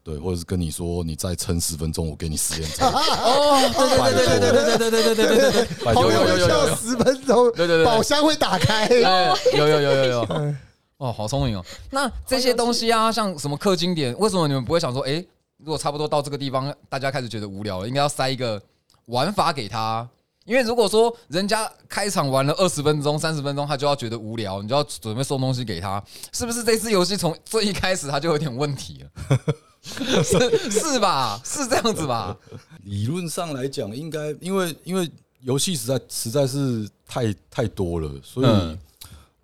[0.02, 2.86] 对，或者是跟你说你再撑十分钟，我给你十连抽。
[2.86, 8.86] 哦，对对对对对对对对对对对对对，有有有有有有十分钟，对对对宝箱会打开。
[8.86, 10.58] 哎有有有有有，嗯
[10.95, 11.65] 哦，好聪明哦。
[11.91, 15.22] 那这些东西啊，像什么氪金点，为什么你们不会想说，哎，
[15.58, 18.62] 如果差不多到这个地方，大家开始觉得无聊了，应该要塞一个
[19.08, 20.08] 玩法给他？
[20.49, 26.63] 因为如果说人家开场玩了二十分钟、三十分钟，他就要觉得无聊，你就要准备送东西给他，是不是？
[26.63, 29.38] 这次游戏从最一开始他就有点问题了，
[30.23, 31.39] 是是吧？
[31.45, 32.35] 是这样子吧？
[32.83, 35.07] 理论上来讲，应该因为因为
[35.41, 38.79] 游戏实在实在是太太多了，所以、嗯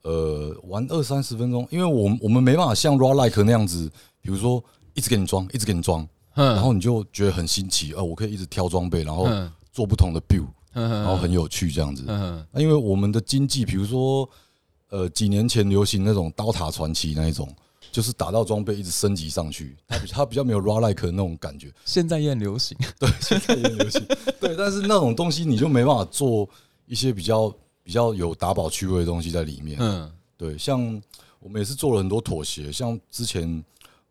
[0.02, 3.88] 呃，玩二三十分钟，因为我们我们没办法像 Raw Like 那样子，
[4.22, 4.64] 比如说
[4.96, 6.00] 一直给你装，一直给你装，
[6.34, 12.04] 然嗯后你就觉得很新奇，呃，我可以一直挑装备，然后嗯做不同的 build，嗯然后很有趣这样子。
[12.08, 14.30] 嗯那因为我们的经济，比如说，
[14.90, 17.48] 呃，几年前流行那种刀塔传奇那一种，
[17.92, 21.72] 就是打到装备一直升级上去，它比它比较没有 raw like 那种感觉。
[21.86, 22.78] 现在也很流行。
[23.00, 24.06] 对，现在也很流行。
[24.40, 26.48] 对，但是那种东西你就没办法做
[26.86, 29.78] 一些比较比较有打宝趣味的东西在里面。
[29.80, 31.02] 嗯对，像
[31.40, 33.64] 我们也是做了很多妥协，像之前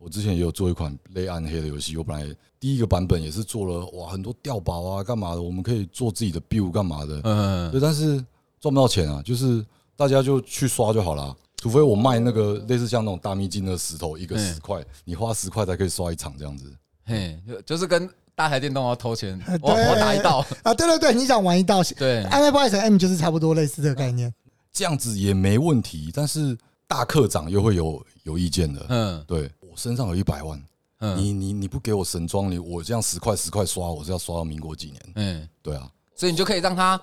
[0.05, 7.21] 我之前也有做一款类暗黑的游戏，我本来第一个版本也是做了哇很多掉宝啊干嘛的，我们可以做自己的 build 干嘛的。
[7.25, 8.23] 嗯对，但是
[8.61, 9.65] 赚不到钱啊，就是
[9.97, 11.35] 大家就去刷就好了。
[11.57, 16.71] 除非我卖那个类似像那种大秘境的石头，一个嗯十块，你花十块才可以刷一场这样子。
[17.07, 24.31] 嘿，就就是跟大台电动要偷钱， 我我打一道， 啊，对对对，你想玩一道， 对，暗黑破坏神 M 就是差不多类似这个概念。
[24.71, 26.55] 这样子也没问题，但是
[26.87, 28.85] 大课长又会有有意见的。
[28.91, 30.63] 嗯对我身上有一百万，
[31.01, 35.01] 嗯你你你不给我神装，你我这样十块十块刷，我是要刷到民国几年？
[35.17, 37.01] 嗯，对啊，所以你就可以让他，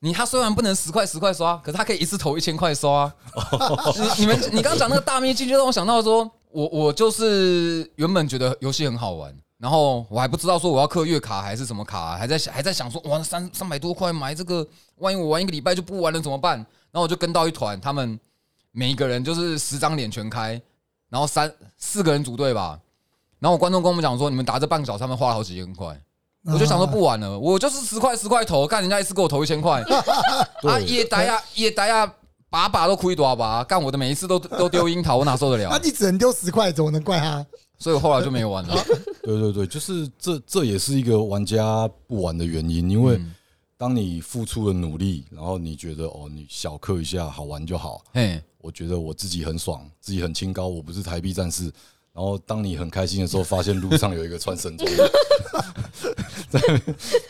[0.00, 3.14] 你他虽然不能十块十块刷，可是他可以一次投一千块刷啊。
[3.94, 9.36] 你你们你刚刚讲那个大秘境，就让我想到说，我我就是原本觉得游戏很好玩。
[9.58, 14.66] 然后我还不知道说我要刻月卡还是什么卡、还在想还在想说哇三三百多块买这个，
[14.96, 16.56] 万一我玩一个礼拜就不玩了怎么办？
[16.56, 18.18] 然后我就跟到一团，他们
[18.72, 20.58] 每一个人就是十张脸全开，
[21.10, 22.78] 然后三四个人组队吧。
[23.38, 26.00] 然后我观众跟我们讲说，你们打这半个小时，他们花了好几千块。
[26.44, 32.10] 我就想说不玩了，我就是十块十块投，看人家一次给我投一千块， 啊对也打呀也打呀，
[32.48, 35.80] 把把都亏多少把，干我的每一次都都丢樱桃，我哪受得了那了？
[35.84, 37.44] 你只能丢十块，怎么能怪他？
[37.78, 38.74] 所以我后来就没有玩了。
[39.22, 43.34] 对对对，就是这这也是一个玩家不玩的原因，因为嗯
[43.76, 51.72] 当你付出了努力，然后你觉得哦，你小氪一下好玩就好，嘿，我觉得我自己很爽，自己很清高，我不是台币战士。
[52.12, 55.10] 然后当你很开心的时候，发现路上有一个穿神装的，
[56.50, 56.60] 在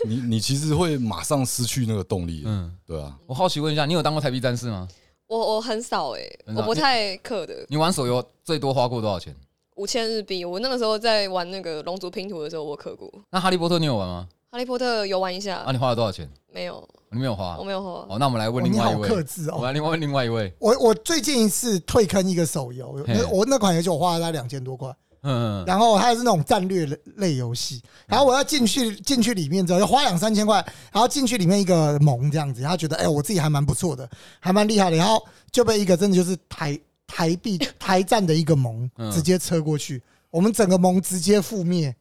[0.05, 2.43] 你你其实会马上失去那个动力。
[2.45, 4.89] 嗯，嗯，对啊，我好奇问一下，你有当过台币战士吗？
[5.29, 6.23] 我我很少哎、
[6.57, 9.33] 我不太氪的，你玩手游最多花过多少钱？
[9.77, 10.45] 五千日币。
[10.45, 13.09] 我那个时候在玩那个龙族拼图的时候，我氪过。
[13.31, 14.29] 那哈利波特你有玩吗？
[14.51, 16.27] 哈利波特游玩一下，啊，你花了多少钱？
[16.51, 17.65] 没有，你没有花我。
[17.65, 18.07] 没有花。
[18.09, 19.55] 哦，那我们来问哦你好另外一位，克制哦。
[19.57, 20.51] 我们来另外问另外一位。
[20.59, 34.09] 我我最近一次退坑一个手游，那我那款游戏我花了大概两千多块，嗯，然后它是那种战略类类游戏，然后我要进去进去里面之后要花两三千块，然后进去里面一个盟这样子，然后觉得哎、我自己还蛮不错的，
[34.41, 41.95] 还蛮厉害的，然后就被一个真的就是台台币台战的一个盟嗯直接车过去，我们整个盟直接覆灭，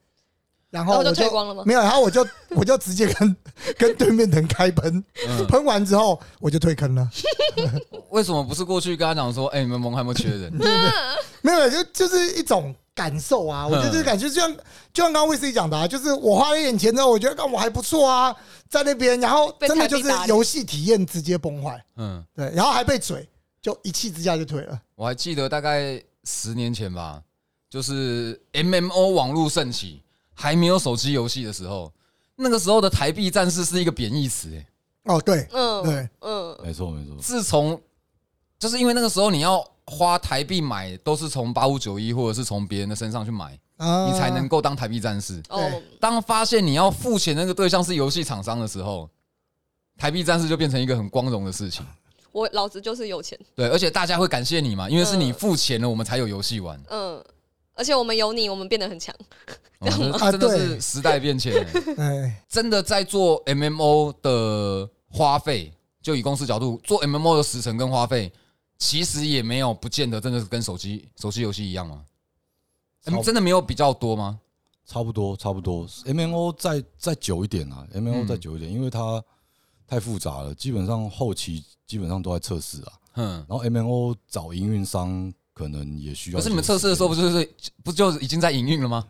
[0.70, 1.64] 然后我就我退光了吗？
[1.66, 2.26] 没有，然后我就
[2.56, 3.36] 我就直接跟
[3.78, 7.10] 跟对面的人开喷，嗯喷完之后我就退坑了。
[8.10, 10.54] 为什么不是过去跟他讲说，哎，你们盟还有没有缺人？
[11.42, 13.66] 没有，就就是一种感受啊。
[13.66, 14.52] 我觉得这个感觉就像
[14.94, 18.36] 就像刚刚卫斯理讲的啊，就是我花了一点钱之后，我觉得干我还不错啊，
[18.70, 23.28] 在那边，然后真的就是游戏体验直接崩坏，嗯，对，然后还被嘴，
[23.62, 24.80] 就一气之下就退了。
[24.96, 27.22] 我还记得大概十年前吧，
[27.70, 30.02] 就是 MMO 网络盛起，
[30.40, 31.92] 还没有手机游戏的时候，
[32.36, 34.56] 那个时候的台币战士是一个贬义词。
[34.56, 34.66] 哎，
[35.06, 37.16] 哦，对嗯，对，嗯，没错没错。
[37.20, 37.82] 自从
[38.60, 45.42] 就是因为那个时候你要花台币买，都是从八五九一或者是从别人的身上去买，啊你才能够当台币战士。
[45.50, 49.10] 哦，当发现你要付钱那个对象是游戏厂商的时候，
[49.98, 51.84] 台币战士就变成一个很光荣的事情。
[52.32, 56.80] 我老子就是有钱，对，而且大家会感谢你嘛，因为是你付钱了，我们才有游戏玩。
[56.90, 57.24] 嗯，
[57.78, 59.16] 而且我们有你，我们变得很强。
[59.80, 61.94] 啊真的是时代变迁欸。
[62.02, 68.34] 哎，真的在做 MMO 的花费，就以公司角度做 MMO 的时程跟花费，
[68.80, 72.04] 其实也没有不见得真的是跟手机手机游戏一样吗？
[73.04, 74.40] 差不嗯真的没有比较多吗？
[74.86, 75.88] 差不多，差不多。
[76.06, 79.24] MMO 再再久一点啊，M N O 嗯再久一点，因为它
[79.86, 82.94] 太复杂了，基本上后期基本上都在测试啊。
[83.16, 86.38] 嗯，然后 MMO 找营运商可能也需要。
[86.38, 87.50] 可是你们测试的时候不就是
[87.84, 89.04] 不就已经在营运了吗？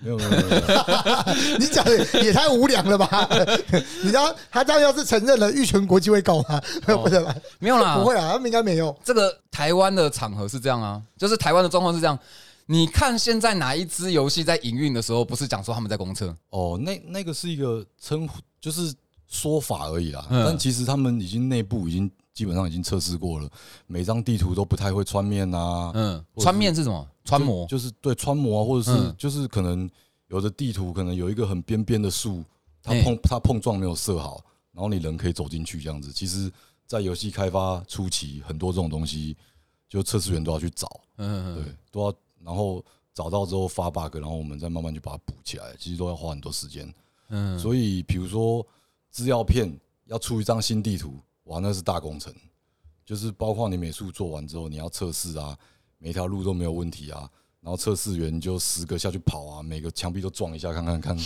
[0.00, 3.28] 没有没有没有， 你讲的也太无良了吧？
[4.00, 7.34] 你知道他这样要是承认了，玉泉国际会告他，哦不是吧？
[7.58, 8.96] 没有啦，不会啦，他们应该没有。
[9.04, 12.16] 这个台湾的场合是这样啊，就是台湾的状况是这样。
[12.66, 16.32] 你看现在哪一支游戏在营运的时候，不是讲说他们在公测？
[16.50, 18.94] 哦，那那个是一个称呼，就是
[19.26, 20.24] 说法而已啦。
[20.30, 23.50] 嗯但其实他们已经内部已经基本上已经测试过了，
[23.88, 25.90] 每张地图都不太会穿面啊。
[25.92, 27.04] 嗯，穿面是什么？
[27.24, 29.90] 穿模就就是对穿模啊，或者是嗯就是可能
[30.28, 32.44] 有的地图可能有一个很边边的树，
[32.80, 36.12] 它碰它碰撞没有设好，然后你人可以走进去这样子。
[36.12, 36.48] 其实，
[36.86, 39.36] 在游戏开发初期，很多这种东西，
[39.88, 46.94] 就测试员都要去找，嗯，对，都要然后找到之后发 bug，然后我们再慢慢去把它补起来，其实都要花很多时间。
[47.30, 48.64] 嗯，所以，比如说
[49.10, 52.32] 资料片要出一张新地图，哇，那是大工程，
[53.04, 55.56] 就是包括你美术做完之后，你要测试啊，
[55.98, 57.28] 每条路都没有问题啊，
[57.60, 61.18] 然后测试员就十个下去跑啊，每个墙壁都撞一下，看看看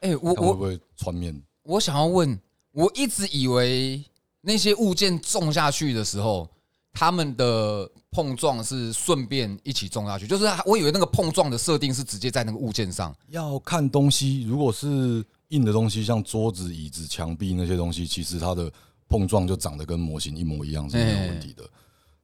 [0.00, 1.40] 哎，我我会不会穿面。
[1.62, 2.38] 我想要问，
[2.72, 4.04] 我一直以为
[4.40, 6.48] 那些物件种下去的时候，
[6.92, 13.14] 他们的碰撞是顺便一起种下去，就是我以为那个碰撞的设定是直接在那个物件上。
[13.28, 18.72] 要看东西，如果是硬的东西，像桌子、椅子、墙壁那些东西，其实它的
[19.12, 21.62] 碰撞就长得跟模型一模一样是没有问题的。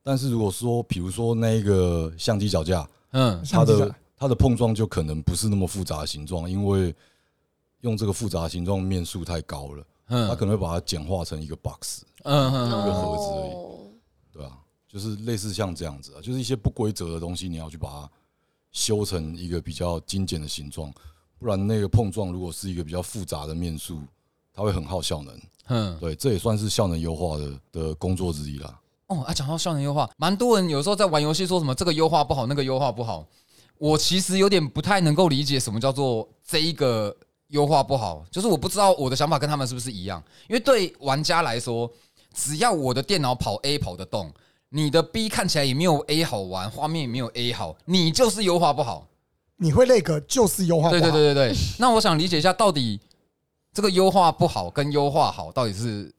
[0.03, 3.45] 但是如果说，比如说那个相机脚架，嗯。
[3.45, 6.95] 它的它的碰撞就可能不是那么复杂的形状，因为
[7.83, 12.69] 用这个复杂的形状面数太高了，它嗯可能会把它简化成一个 box，嗯嗯。
[12.69, 13.79] 一个盒子而已哦，
[14.33, 18.11] 对啊，就是类似像这样子啊，就是一些不规则的东西，你要去把它
[18.73, 20.91] 修成一个比较精简的形状，
[21.39, 24.01] 不然那个碰撞如果是一个比较复杂的面数，
[24.55, 25.39] 它会很耗效能。
[25.69, 25.97] 嗯。
[26.01, 28.79] 对，这也算是效能优化的的工作之一啦。
[29.07, 33.27] 哦，啊，讲到效能优化，蛮多人有时候在玩游戏说什么这个优化不好，那个优化不好。
[33.79, 37.17] 我其实有点不太能够理解什么叫做这一个
[37.49, 40.23] 优化不好，就是我不知道我的想法跟他们是不是一样。
[40.49, 41.91] 因为对玩家来说，
[42.35, 44.31] 只要我的电脑跑 A 跑得动，
[44.69, 49.07] 你的 B 看起来也没有 A 好玩，画面也没有 A 好，你就是优化不好。
[49.57, 51.57] 你会那个就是优化不好，对对对对对。
[51.79, 53.01] 那我想理解一下，到底
[53.73, 56.13] 这个优化不好跟优化好，到底是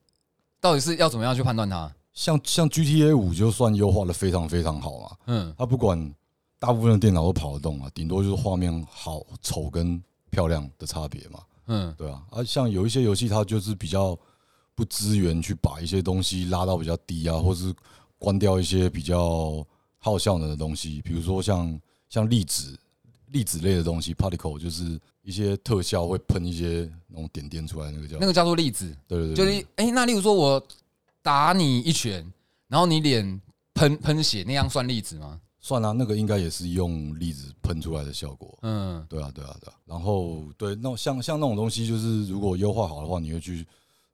[0.60, 1.92] 到底是要怎么样去判断它？
[2.12, 6.14] 像像 GTA 五就算优化的非常非常好嘛，嗯它不管
[6.58, 11.40] 大部分的电脑都跑得动啊，顶多就是画面好丑跟漂亮的差别嘛。
[11.66, 14.18] 嗯对啊，啊，像有一些游戏它就是比较
[14.74, 17.72] 不支援去把一些东西拉到比较低啊，或是
[18.18, 19.64] 关掉一些比较
[19.98, 22.78] 耗效能的东西，比如说像像粒子
[23.28, 30.62] 粒子类的东西，particle 就是一些特效会喷一些那种点点出来，那个叫那个叫做粒子，对对对，就是哎、那例如说我
[31.22, 32.24] 打你一拳，
[32.68, 33.40] 然后你脸
[33.74, 35.40] 喷喷血，那样算粒子吗？
[35.62, 38.58] 算啊，那个应该也是用粒子喷出来的效果。
[38.62, 39.76] 嗯，对啊，对啊，对啊。
[39.84, 43.66] 然后对，那像像那种东西，就是如果优化好的话，你会去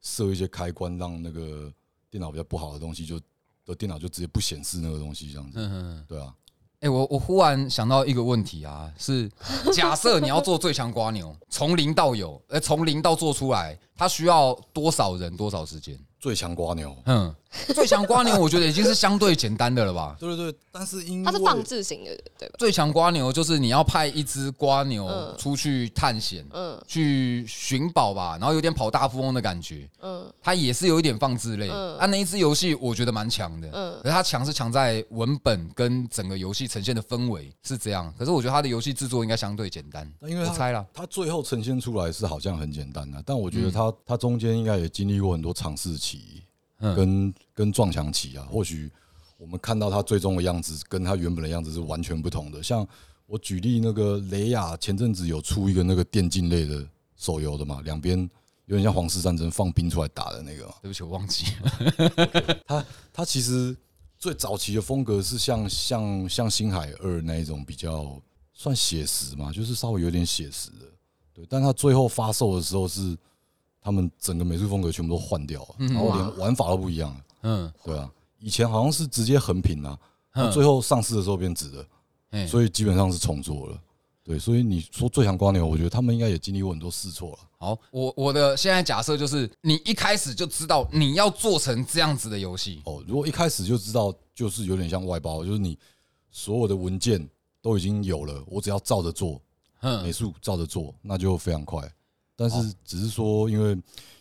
[0.03, 1.73] 设一些开关，让那个
[2.11, 3.21] 电脑比较不好的东西就
[3.65, 5.61] 的电脑就直接不显示那个东西，这样子。
[5.61, 6.05] 嗯嗯。
[6.09, 6.35] 对啊，
[6.81, 9.31] 哎、我我忽然想到一个问题啊，是
[9.73, 15.99] 假设你要做最强瓜牛，从零到有，呃，从零到做出来，它需要多少人多少时间？
[16.19, 16.95] 最强瓜牛。
[17.07, 17.35] 嗯，
[17.75, 20.17] 最强瓜牛我觉得已经是相对简单的了吧？
[20.19, 22.55] 对对对，但是因为它是放置型的，对吧？
[22.59, 31.69] 最强瓜牛就是你要派一只瓜牛嗯出去探险，嗯去寻宝吧，然后有点跑大富翁的感觉，嗯它也是有一点放置类。
[31.71, 38.13] 嗯啊，那一只游戏我觉得蛮强的，嗯可是它强是强在文本跟整个游戏呈现的氛围是这样。
[38.19, 40.87] 可是我觉得它的游戏制作应该相对简单，但因为我猜了。
[40.95, 46.43] 它最后呈现出来是好像很简单的，但我嗯觉得它它中间应该也经历过很多尝试期，嗯
[46.79, 48.47] 跟跟撞墙期啊。
[48.51, 48.91] 或许
[49.39, 52.63] 我们看到它最终的样子，跟它原本的样子是完全不同的。
[52.63, 52.87] 像
[53.27, 58.19] 我举例那个雷亚前阵子有出一个那个电竞类的手游的嘛，两边
[58.67, 60.65] 有点像皇室战争放兵出来打的那个。
[60.81, 61.47] 对不起，我忘记。
[62.67, 63.77] 它它其实
[64.19, 68.21] 最早期的风格是像像像星海二那一种比较
[68.53, 70.87] 算写实嘛，就是稍微有点写实的，
[71.35, 71.47] 对。
[71.49, 73.17] 但它最后发售的时候是
[73.87, 78.11] 他们整个美术风格全部都换掉了，然后连玩法都不一样了，嗯，对啊。
[78.41, 79.97] 以前好像是直接横屏啊，
[80.51, 81.87] 最后上市的时候变直的，
[82.31, 83.81] 哎所以基本上是重做了。
[84.25, 87.39] 对，所以你说最强瓜牛，我觉得他们应该也经历过很多试错了。
[87.59, 95.79] 好，我我的现在假设就是，你一开始就知道你要做成这样子的游戏，哦，如果一开始就知道，就是有点像外包，就是你
[96.33, 97.25] 所有的文件
[97.63, 99.35] 都已经有了，我只要照着做，
[99.81, 101.81] 美嗯，术照着做，那就非常快。
[102.37, 103.77] 但是只是说，因为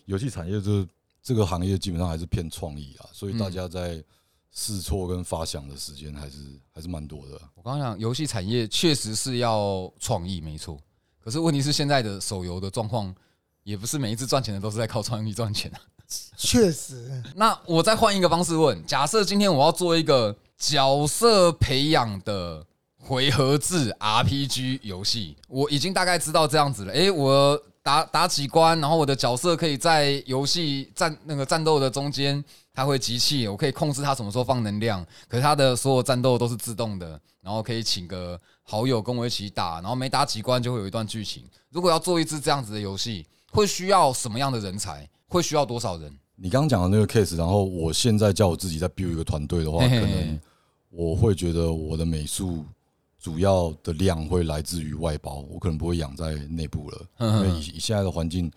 [0.06, 0.88] 游戏产业这
[1.22, 4.02] 这个行业基本上还是偏创意啊，所以大家在
[4.50, 6.38] 试错跟发想的时间还是
[6.72, 7.40] 还是蛮多的。
[7.54, 10.78] 我刚刚讲游戏产业确实是要创意，没错。
[11.22, 13.14] 可是问题是现在的手游的状况，
[13.64, 15.80] 也不是每一次赚钱的都是在靠创意赚钱啊。
[16.36, 22.64] 确实，那我再换一个方式问：假设今天我要做一个角色培养的
[22.96, 26.92] 回合制 RPG 游戏，我已经大概知道这样子了。
[26.92, 35.06] 诶，我打打几关，然后我的角色可以在游戏战那个战斗的中间，它会集气，我可以控制它什么时候放能量。
[35.28, 37.10] 可是它的所有战斗都是自动的，
[37.40, 41.44] 然后可以请个好友跟我一起打，然后每打几关就会有一段剧情。
[41.70, 45.08] 如果要做一支这样子的游戏，会需要什么样的人才？
[45.28, 46.12] 会需要多少人？
[46.34, 50.40] 你刚刚讲的那个 case，然后我现在叫我自己再 build 一个团队的话，可能
[50.90, 52.64] 我会觉得我的美术
[53.26, 58.48] 主要的量会来自于外包，我可能不会养在内部了， 因为以以现在的环境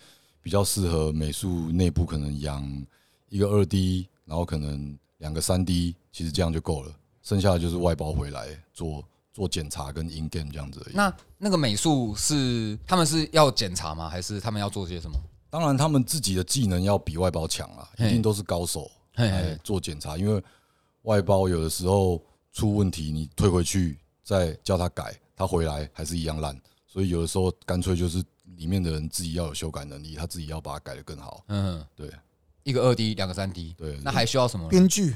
[0.44, 2.86] 比较适合美术内部可能养
[3.30, 6.94] 一个二 D，然后可能两个三 D，其实这样就够了，
[7.24, 9.04] 剩下的就是外包回来做
[9.34, 10.96] 做检查跟 in game 这样子而已。
[10.96, 14.08] 那那个美术是他们是要检查吗？
[14.08, 15.18] 还是他们要做些什么？
[15.50, 20.40] 当然，他们自己的技能要比外包强啊，嘿一定都是高手来做检查，因为
[21.02, 22.22] 外包有的时候
[22.54, 23.98] 出问题，你退回去
[24.30, 26.56] 再叫他改，他回来还是一样烂，
[26.86, 28.24] 所以有的时候干脆就是
[28.58, 31.44] 里面的人自己要有修改能力，他自己要把它改得更好。
[31.48, 32.12] 嗯，对
[32.62, 34.70] 一个二 D，两个三 D，对，那还需要什么？
[34.70, 35.16] 编剧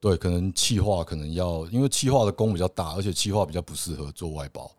[0.00, 4.70] 对，可能气化可能要，因为气化的工比较大，而且气化比较不适合做外包，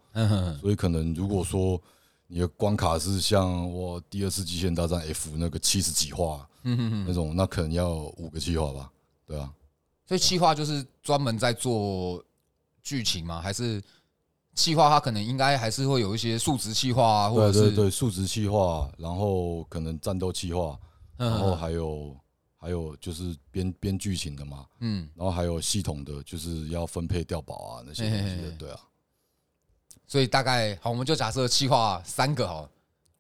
[0.60, 1.80] 所以可能如果说
[2.26, 8.92] 你的关卡是像我第二次极限大战 F 那个七十几话那种，那可能要五个气化吧，
[9.28, 9.54] 对啊。
[10.08, 12.24] 所以企划就是专门在做
[12.86, 13.42] 剧情吗？
[13.42, 13.84] 还是
[14.54, 20.80] 企划它可能应该还是会有一些数值企划啊，或者是对对对，数值企划，然后可能战斗气化，
[21.18, 22.16] 嗯然后还有
[22.56, 28.80] 还有就是编编剧情的嘛，嗯，然后还有系统的，就是要分配调宝啊那些东西的，对啊，
[30.08, 32.70] 所以大概好，我们就假设企划三个好了，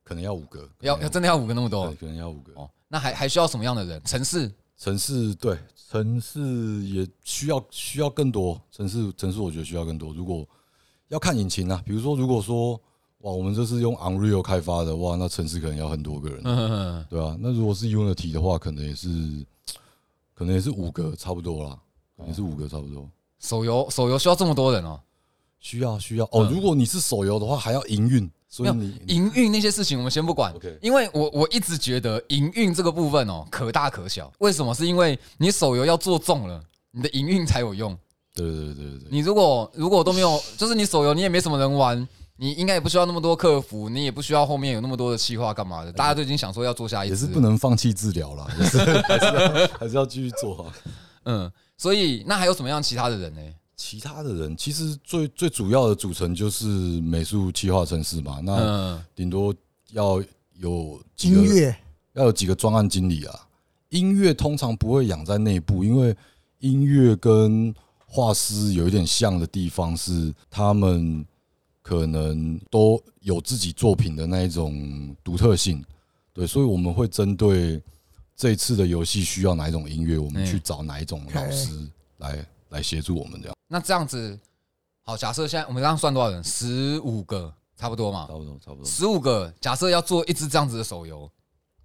[0.03, 2.53] 可能要五个，要要真的要五个那么多，可能要五个。
[2.53, 2.70] 哦。
[2.88, 4.01] 那还还需要什么样的人？
[4.05, 5.57] 城市城市对
[5.89, 10.13] 城市也需要需要更多，城市城市我觉得需要更多。
[10.13, 10.47] 如果
[11.07, 12.73] 要看引擎啊，比如说如果说
[13.19, 19.07] 哇，我们这是用 Unreal 开发的，哇，那城市可能要很多个人，嗯， 对啊，那如果是 Unity 的话，可能也是
[20.34, 21.80] 可能也是五个差不多啦，
[22.17, 23.09] 可能也是五个差不多。
[23.39, 24.99] 手游手游需要这么多人哦。
[25.57, 34.32] 需要需要哦，嗯如果你是手游的话，还要营运，所以你你营运那些事情我们先不管因为我我一直觉得营运这个部分哦可大可小。
[34.38, 34.74] 为什么？
[34.74, 37.93] 是因为你手游要做重了，你的营运才有用。
[38.34, 48.45] 对对对对对，你如果如果都没有，就是你手游你也没什么人玩，你应该也不需要那么多客服，你也不需要后面有那么多的企划干嘛的，大家都已经想说要做下一也是，不能放弃治疗了，
[49.03, 50.74] 还是要还是要继续做啊。
[51.26, 53.41] 嗯，所以那还有什么样其他的人呢？
[53.78, 56.65] 其他的人其实最最主要的组成就是
[57.01, 59.53] 美术企划城市嘛，那嗯，顶多
[59.91, 60.23] 要
[60.53, 61.78] 有几个音乐
[62.13, 63.47] 要有几个专案经理啊。
[63.89, 66.15] 音乐通常不会养在内部，因为
[66.59, 67.73] 音乐跟
[68.05, 71.26] 画师有一点像的地方是，他们
[71.82, 75.84] 可能都有自己作品的那一种独特性。
[76.34, 77.82] 对，所以我们会针对
[78.36, 82.45] 这一次的游戏需要哪一种音乐，我们嗯去找哪一种老师来
[82.76, 83.55] 来协助我们这样。
[83.67, 84.38] 那这样子，
[85.01, 86.43] 好，假设现在我们刚刚算多少人？
[86.43, 88.34] 十五个，差不多嘛差。
[88.34, 88.86] 不多，差不多。
[88.86, 91.30] 十五个，假设要做一支这样子的手游，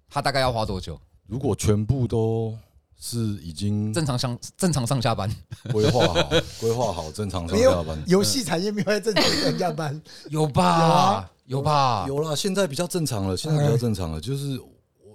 [0.09, 0.99] 它大概要花多久？
[1.27, 2.55] 如果全部都
[2.99, 5.33] 是已经正常上正常上下班
[5.71, 6.29] 规划好、
[6.59, 11.31] 规划好正常上没有下班，游戏产业没有在正常上下班， 有吧？
[11.45, 12.05] 有吧？
[12.07, 14.19] 有啦，现在比较正常了，现在比较正常了。
[14.19, 14.70] 就是我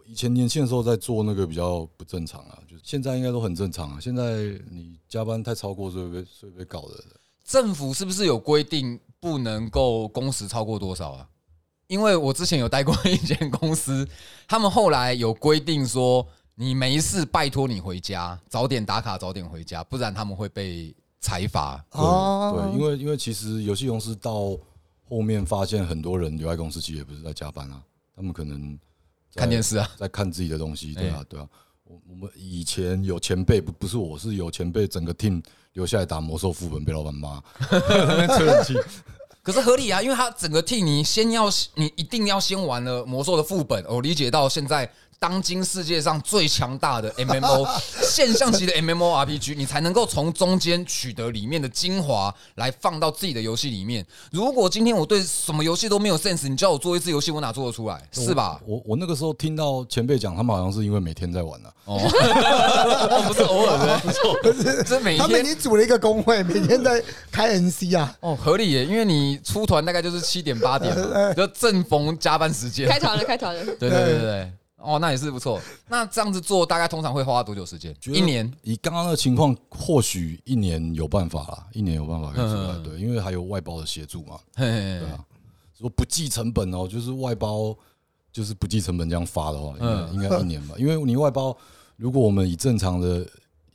[0.06, 3.98] 以前年轻的时候在做那个比较不正常啊，就是现在应该都很正常啊。
[4.00, 7.04] 现在你加班太超过，是会被是会被搞的。
[7.44, 11.28] 政府是不是有规定不能够工时超过多少啊？
[11.86, 14.08] 因为我之前有待过一间公司，
[14.48, 16.26] 他们后来有规定说，
[16.56, 21.84] 你没事拜托你回家，早点打卡，早点回家，不然他们会被裁罚。
[21.92, 24.58] 对、哦对，因为因为其实游戏公司到
[25.08, 27.80] 后面发现，很多人留在公司其实也不是在加班啊，
[28.16, 28.80] 他们可能在
[29.36, 31.46] 看电视啊，在看自己的东西，对啊哎，对啊。
[31.84, 35.40] 我我们以前有前辈，不不是我是有前辈，整个 team
[35.74, 37.40] 留下来打魔兽副本，被老板骂，
[38.36, 38.74] 吹冷气。
[39.40, 47.66] 可是合理啊，因为他整个 team 你先要你一定要先玩了魔兽的副本，我理解到现在当今世界上最强大的 MMO
[48.02, 54.04] 现象级的 MMORPG，你才能够从中间取得里面的精华来放到自己的游戏里面。
[54.30, 58.00] 如果今天我对什么游戏都没有 sense，你叫我做一次游戏，我哪做得出来？
[58.12, 58.60] 是吧？
[58.66, 61.72] 我我那个时候听到前辈讲，他们好像是因为每天在玩啊。
[61.86, 61.98] 哦，
[63.28, 63.98] 不是偶尔的，
[64.42, 68.14] 不是，这每他们已天经组了一个工会，每天在开 NC 啊。
[68.20, 72.88] 哦合理耶，因为你出团大概就是七点八点嘛， 就正逢加班时间。
[72.88, 73.64] 开团了，开团了。
[73.64, 75.60] 对对对对对，哦，那也是不错。
[75.88, 77.96] 那这样子做大概通常会花多久时间？
[78.06, 78.50] 一年。
[78.62, 82.74] 以刚刚的情况，或许一年有办法啦，一年有办法可以出来。
[82.74, 84.38] 嗯对，因为还有外包的协助嘛。
[84.54, 85.24] 嘿嘿嘿对啊，
[85.78, 87.76] 说不计成本哦，就是外包，
[88.32, 90.74] 就是不计成本这样发的话，应该嗯应该一年吧。
[90.78, 91.56] 因为你外包，
[91.96, 93.26] 如果我们以正常的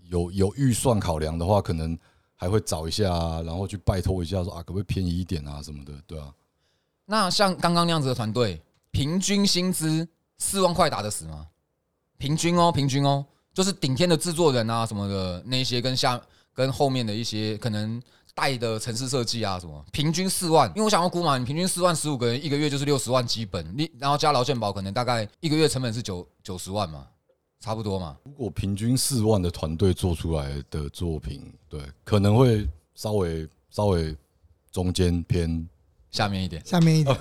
[0.09, 1.97] 有有预算考量的话，可能
[2.35, 6.31] 还会找一下啊，然后去拜托一下，说啊，可不可以便宜一点啊什么的，对啊。
[7.05, 10.07] 那像刚刚那样子的团队，平均薪资
[10.41, 11.45] 四万块打得死吗？
[12.17, 13.23] 平均哦，平均哦，
[13.53, 16.19] 就是顶天的制作人啊什么的那些，跟下
[16.51, 18.01] 跟后面的一些可能
[18.33, 20.67] 带的城市设计啊什么，平均四万。
[20.69, 27.07] 因为我想要估嘛，你平均四万十五个人，一个月就是六十万基本，你然后加劳健保，可能大概一个月成本是九九十万嘛，
[27.59, 28.17] 差不多嘛。
[28.23, 34.15] 如果平均四万的团队做出来的作品，对，可能会稍微稍微
[34.71, 35.69] 中间偏
[36.11, 36.61] 下面一点。
[36.65, 37.17] 下面一点。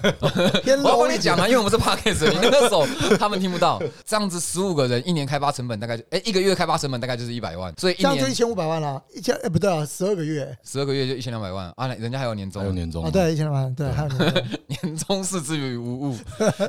[0.63, 1.09] 偏我要 low 一点。
[1.09, 2.87] 帮你讲啊，因为我们是 podcast，你那个手
[3.17, 3.81] 他们听不到。
[4.05, 10.57] 这样子十五个人，一年开发成本大概就，哎、一个月开发成本大概就是一百万，所以一年这样就一千五百万了，一千哎不对啊，十二个月。
[10.65, 11.73] 十二个月就一千两百万。
[11.77, 13.05] 啊，人家还有年终，还有年终。
[13.05, 14.43] 啊，对，一千两百万，对，还有年终。
[14.83, 16.19] 年终是至于无误。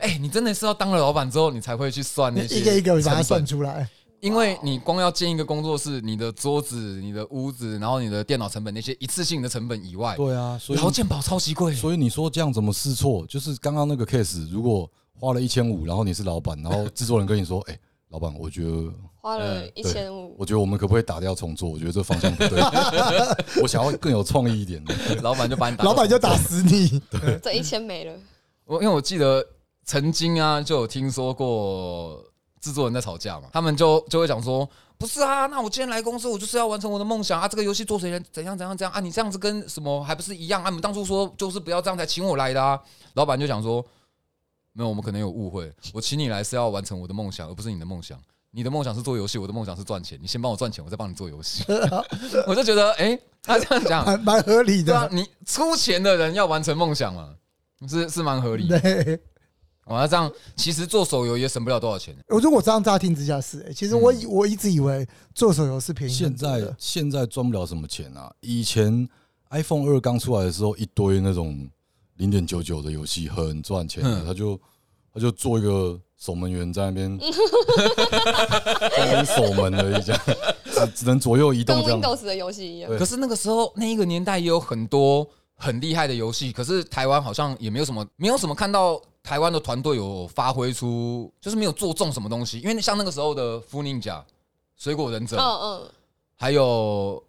[0.01, 3.87] 哎、你真的是要当了老板之后，你才会去算那些一个一个把它算出来。
[4.21, 11.73] 因为你光要建一个工作室，你的桌子、你的屋子，然后你的电脑成本那些一次性的成本以外，对啊，所以劳健保超级贵。
[11.73, 13.25] 所以你说这样怎么试错？
[13.25, 21.67] 就是刚刚那个 case，如果花了一千五，然后你是老板，然后制作人跟你说：“哎、老板，我觉得，花了嗯一千五，我觉得我们可不可以打掉重做？
[21.67, 22.61] 我觉得这方向不对，
[23.61, 24.93] 我想要更有创意一点的。
[25.23, 27.01] 老板就把你打，老板就打死你，
[27.41, 28.13] 这一千没了。
[28.65, 29.43] 我因为我记得
[29.83, 32.23] 曾经啊，就有听说过
[32.61, 40.69] 制作人在吵架嘛，他们就就会讲说，不是啊，那我今天来公司，我就是要完成我的梦想啊，这个游戏做成怎样怎样怎样啊，你这样子跟什么还不是一样啊？
[40.69, 42.79] 你们当初说就是不要这样才请我来的啊，
[43.15, 43.83] 老板就讲说，
[44.73, 48.17] 没有，我们可能有误会，我请你来是要完成我的梦想，而不是你的梦想。
[48.53, 50.19] 你的梦想是做游戏，我的梦想是赚钱。
[50.21, 51.63] 你先帮我赚钱，我再帮你做游戏。
[52.45, 55.15] 我就觉得，哎、他这样讲，蛮蛮合理对啊的，。
[55.15, 57.29] 你出钱的人要完成梦想嘛，
[57.87, 58.77] 是是蛮合理的。
[59.85, 62.15] 对，我要这样，其实做手游也省不了多少钱。
[62.27, 68.31] 我如果这样乍听之下是，欸其实我以我一直以为做手游是便宜的在现在赚不了什么钱啊！
[68.41, 69.07] 以前
[69.49, 71.69] iPhone 二刚出来的时候，一堆那种
[72.15, 74.59] 零点九九的游戏很赚钱他就
[75.13, 80.21] 他就做一个守门员在那边， 在那边守门而已，这样
[80.63, 81.99] 只只能左右移跟动这样。
[82.01, 82.89] Windows 的游戏一样。
[82.97, 92.59] 可是那个时候那一个年代也有很多很厉害的游戏，可是台湾好像也没有什么，没有什么看到台湾的团队有发挥出，就是没有做中什么东西。
[92.59, 94.17] 因为像那个时候的《福宁甲》
[94.75, 95.91] 《水果忍者》嗯嗯，
[96.35, 97.23] 还有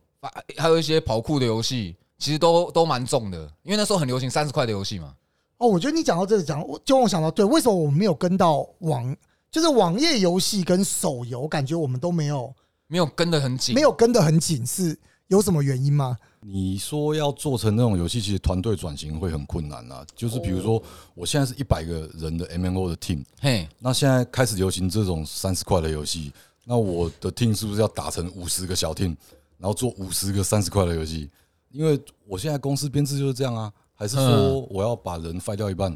[0.56, 5.14] 还有一些跑酷的游戏，其实都都蛮重的，因为那时候很流行三十块的游戏嘛。
[5.58, 9.16] 哦，我觉得你讲到这个讲，我就让我想到，对，为什么我们没有跟到网，
[9.50, 12.52] 就是网页游戏跟手游，感觉我们都没有
[12.88, 16.16] 没有跟的很紧，没有跟的很紧，是有什么原因吗？
[16.44, 20.04] 你说要做成那种游戏，其实团队转型会很困难啊。
[20.16, 20.82] 就是比如说，
[21.14, 26.32] 我现在是一百个人的 MMO 的 team，嘿，那现在开始流行这种三十块的游戏，
[26.64, 29.16] 那我的 team 是不是要打成五十个小 team，
[29.56, 31.30] 然后做五十个三十块的游戏？
[31.70, 35.90] 因为我现在公司编制就是这样啊，还是说嗯我要把人废掉一半，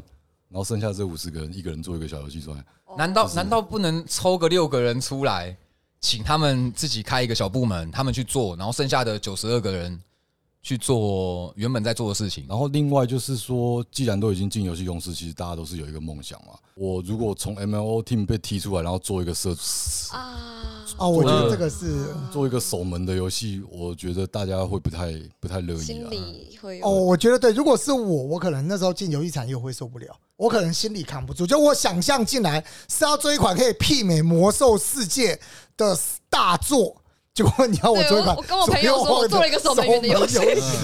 [0.49, 2.63] 然后剩下这五十个人一个人做一个小游戏出来？
[2.97, 5.55] 难道难道不能抽个六个人出来，
[5.99, 10.01] 请他们自己开一个小部门，他们去做，然后剩下的九十二个人
[10.61, 12.45] 去做原本在做的事情？
[12.47, 16.53] 然后另外就是说，既然都已经进游戏公司，其实大家都是有一个梦想嘛。
[16.75, 19.55] 我如果从 MLO team 被踢出来，然后做一个设
[20.11, 26.09] 啊，啊，我觉得嗯这个是做一个守门的游戏，我觉得大家会不太不太乐意心啊。
[26.09, 27.51] 里会哦，我觉得对。
[27.53, 31.47] 如果是我，我可能那时候进游戏产业我会受不了，我可能心里扛不住。
[31.47, 35.35] 就我想象进来是要做一款可以媲美《魔兽世界》
[35.77, 35.97] 的
[36.29, 37.01] 大作，
[37.37, 40.39] 结果你要我做一款我我跟我朋友说我做了一个守门员的游戏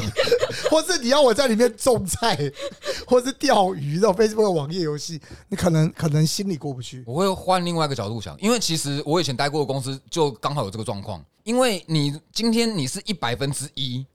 [0.70, 2.38] 或是你要我在里面种菜，
[3.08, 7.04] 或是钓鱼这种 Facebook 网页游戏，你可能可能心里过不去。
[7.08, 14.06] 我会换另外一个角度想，因为其实我以前待过的公司就刚好有这个状况，因为你今天你是一百分之一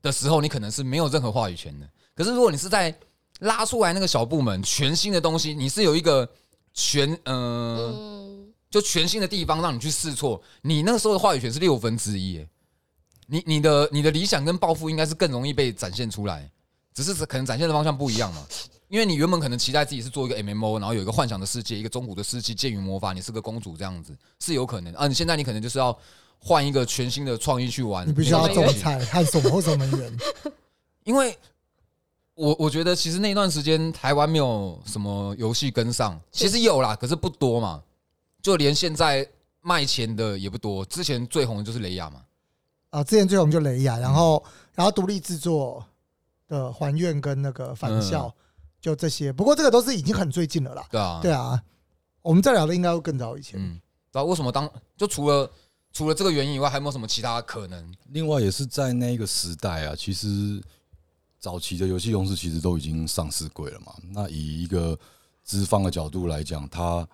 [0.00, 1.88] 的时候，你可能是没有任何话语权的。
[2.14, 2.94] 可是如果你是在
[3.40, 6.28] 拉出来那个小部门全新的东西，你是有一个
[6.72, 8.37] 全呃嗯，
[8.70, 12.48] 就全新的地方让你去试错，你那个时候的话语权是六分之一耶。
[13.26, 16.50] 你你的你的理想跟抱负应该是更容易被展现出来，
[16.94, 18.46] 只是可能展现的方向不一样嘛。
[18.88, 25.06] 因为你原本可能期待自己是做一个 MMO，然后有一个幻想的世界，一个中古的世纪，剑与魔法，你是个公主这样子是有可能啊。
[25.06, 25.94] 你现在你可能就是要
[26.38, 30.18] 换一个全新的创意去玩，你必须要种菜和守或守门员。
[31.04, 31.36] 因为
[32.32, 37.82] 我我觉得其实那段时间台湾没有什么游戏跟上，其实有啦，可是不多嘛，
[38.42, 39.28] 就连现在
[39.60, 40.84] 卖钱的也不多。
[40.84, 42.22] 之前最红的就是雷亚嘛，
[42.90, 44.42] 啊，之前最红就雷亚，然后
[44.74, 45.84] 然后独立制作
[46.46, 48.32] 的还愿跟那个返校，
[48.80, 49.32] 就这些。
[49.32, 50.86] 不过这个都是已经很最近了啦。
[50.90, 51.62] 对啊，对啊，
[52.22, 53.60] 我们在聊的应该会更早以前。
[53.60, 53.80] 嗯，
[54.12, 55.50] 然后为什么当就除了
[55.92, 57.94] 除了这个原因以外，还有没有什么其他可能？
[58.10, 60.62] 另外也是在那个时代啊，其实
[61.38, 63.92] 早期的游戏公司其实都已经上市贵了嘛。
[64.12, 64.98] 那以一个
[65.42, 67.06] 资方的角度来讲，他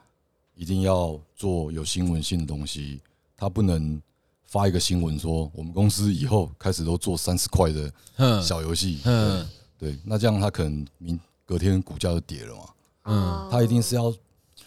[0.54, 3.00] 一定要做有新闻性的东西，
[3.36, 4.00] 他不能
[4.44, 9.46] 发一个新闻说我们公司以后开始都做三十块的嗯小游戏，嗯
[9.76, 12.62] 对，那这样他可能明隔天股价就跌了嘛。
[13.04, 13.48] 嗯。
[13.50, 14.10] 他一定是要，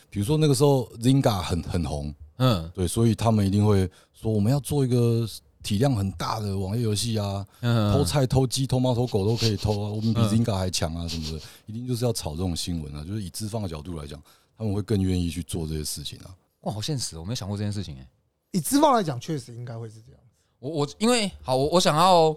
[0.09, 5.27] 比如说那个时候 Zinga 很很红，嗯对，所以他们一定会说我们要做一个
[5.63, 7.93] 体量很大的网页游戏啊，嗯。
[7.93, 10.29] 偷菜、偷鸡、偷猫、偷狗都可以偷啊，我们比嗯。
[10.29, 14.21] Zynga 还强啊什么的，一定就是要炒这种新闻啊，就是以资方的角度来讲，
[14.57, 16.35] 他们会更愿意去做这些事情啊。
[16.61, 18.07] 哇，好现实哦，我没有想过这件事情哎。
[18.51, 20.21] 以资方来讲，确实应该会是这样。
[20.59, 22.35] 我我因为好，我我想要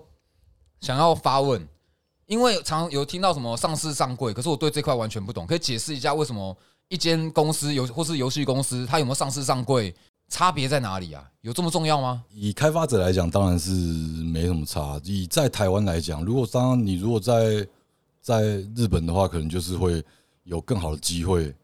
[0.80, 1.66] 想要发问，
[2.26, 6.54] 因为常常有听到什么上市上柜，可是我对这块完全不懂，可以解释一下为什么
[6.88, 9.94] 一间公司游或是游戏公司，它有没有上市上柜，
[10.28, 11.28] 差别在哪里啊？
[11.40, 12.22] 有这么重要吗？
[12.30, 15.00] 以开发者来讲，当然是没什么差。
[15.04, 17.66] 以在台湾来讲，如果当然你如果在
[18.20, 18.42] 在
[18.76, 20.04] 日本的话，可能就是会
[20.42, 21.54] 有更好的机会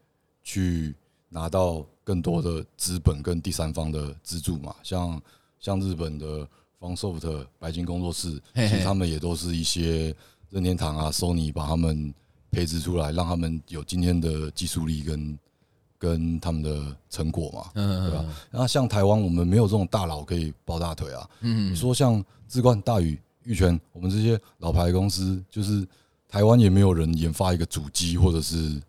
[0.47, 0.95] 去
[1.29, 4.73] 拿到更多的资本跟第三方的资助嘛。
[4.81, 5.21] 像
[5.59, 6.47] 像日本的
[6.79, 10.15] FunSoft 白金工作室，其实他们也都是一些
[10.49, 12.15] 任天堂啊、Sony 把他们
[12.53, 15.39] 培植出来，让他们有今天的技术力跟
[15.99, 17.71] 跟他们的成果嘛。
[17.75, 18.25] 嗯对吧？
[18.53, 21.29] 那像台湾，我们没有这种大佬可以抱大腿啊。
[21.41, 25.85] 嗯你说像志冠、大宇、玉泉，我们这些老牌公司，就是
[26.29, 28.81] 台湾也没有人研发一个主机，或者是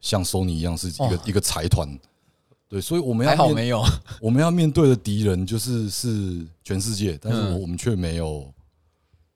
[0.00, 1.88] 像 Sony 一样是一个、哦一个财团。
[2.68, 3.82] 对，所以我们还要面好没有。
[4.20, 8.52] 我们要面对的敌人就是是全世界，但是嗯我我们却没有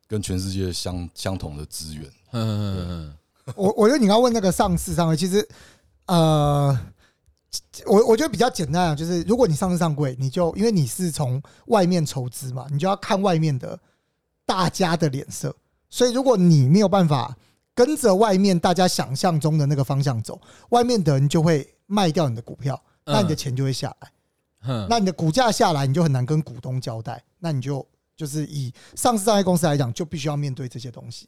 [0.07, 2.05] 跟全世界相相同的资源。
[2.31, 3.13] 嗯嗯
[3.55, 5.47] 我我觉得你要问那个上市上柜，其实
[6.05, 6.79] 呃，
[7.87, 13.77] 我我觉得比较简单啊，就是如果你上市上柜，你就因为你是从外面筹资嘛，你就要看外面的
[14.45, 15.55] 大家的脸色，
[15.89, 17.35] 所以如果你没有办法
[17.75, 24.11] 跟着外面大家想象中的那个方向走，外面的人就会卖掉你的股票，那你的钱就会下来。
[24.61, 27.21] 哼那你的股价下来，你就很难跟股东交代。
[27.39, 31.27] 那你就就是以上市上业公司来讲，就必须要面对这些东西，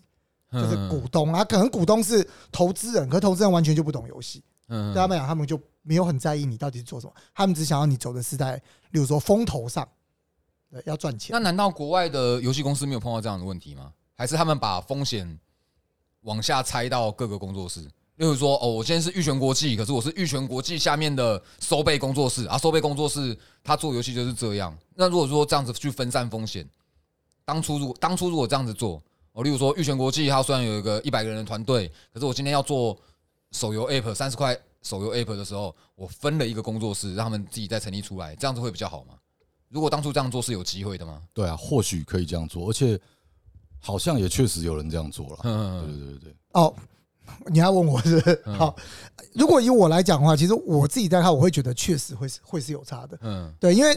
[0.51, 8.55] 就是嗯股东啊，可能股东是投资人，可是投资人完全就不懂游戏，嗯对他们讲，他们就没有很在意你到底是做什么，他们只想要你走的是在，
[8.91, 9.85] 例如说风头上，
[10.71, 11.39] 对，要赚钱那。
[11.39, 13.91] 难道国外的游戏公司没有碰到这样的问题吗？
[14.15, 15.37] 还是他们把风险
[16.25, 17.81] 往下拆到各个工作室？
[18.17, 24.75] 例如说，哦，我今天是玉泉国际，可是我是玉泉国际下面的收贝工作室啊，收贝工作室他做游戏就是这样。
[24.95, 26.67] 那如果说这样子去分散风险，
[27.43, 29.01] 当初如果当初如果这样子做，
[29.33, 32.97] 哦，例如说玉泉国际它虽然有一个一百个人的团队，可是我今天要做
[33.51, 39.15] 手游 App 三十块手游 App 的时候，我分了一个工作室，让他们自己再成立出来，这样子会比较好吗？
[39.67, 41.21] 如果当初这样做是有机会的吗？
[41.33, 42.97] 对啊，或许可以这样做，而且
[43.85, 45.37] 好像也确实有人这样做了。
[45.43, 46.73] 对嗯对对对对，哦，
[47.45, 48.75] 你要问我是不是好？
[49.35, 53.19] 如果以我来讲的话，其实我自己在看，我会觉得确实会是会是有差的。
[53.21, 53.93] 嗯，对，因为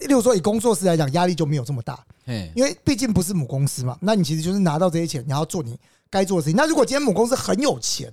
[0.00, 3.96] 例如说以工作室来讲，压力就没有这么大，嗯，因为毕竟不是母公司嘛。
[4.00, 5.78] 那你其实就是拿到这些钱，你要做你
[6.10, 6.56] 该做的事情。
[6.56, 8.12] 那如果今天母公司很有钱，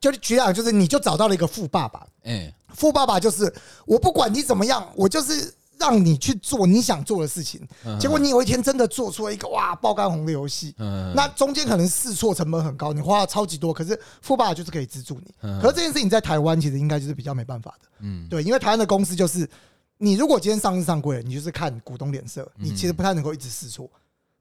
[0.00, 3.52] 就是举例，就是你就找到了一个富爸爸，哎，富爸爸就是
[3.84, 7.60] 我不管你怎么样，我就是让你去做你想做的事情。
[7.98, 15.34] 结果你有一天真的做出了一个哇爆肝红的游戏，嗯，那中间可能试错成本很高，你花了超级多，可是富爸爸就是可以资助你。
[15.40, 15.58] 嗯。
[15.60, 19.48] 可是这件事情在台湾其实应该就是比较没办法的，嗯，对，因为台湾的公司就是
[19.96, 23.90] 你如果今天上市上柜了，你就是看股东脸色，你其实不太能够一直试错。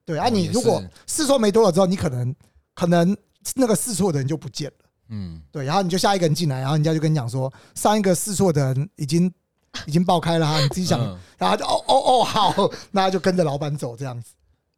[0.05, 2.35] 对啊，你如果试错没多了之后，你可能
[2.73, 3.15] 可能
[3.55, 4.85] 那个试错的人就不见了。
[5.09, 9.31] 嗯，对，然后你就下一个人进来，然后人家就跟你讲说，上一个试错的人已经
[9.85, 12.53] 已经爆开了哈，你自己想，嗯然后就哦哦哦好，
[12.91, 14.33] 那他就跟着老板走这样子。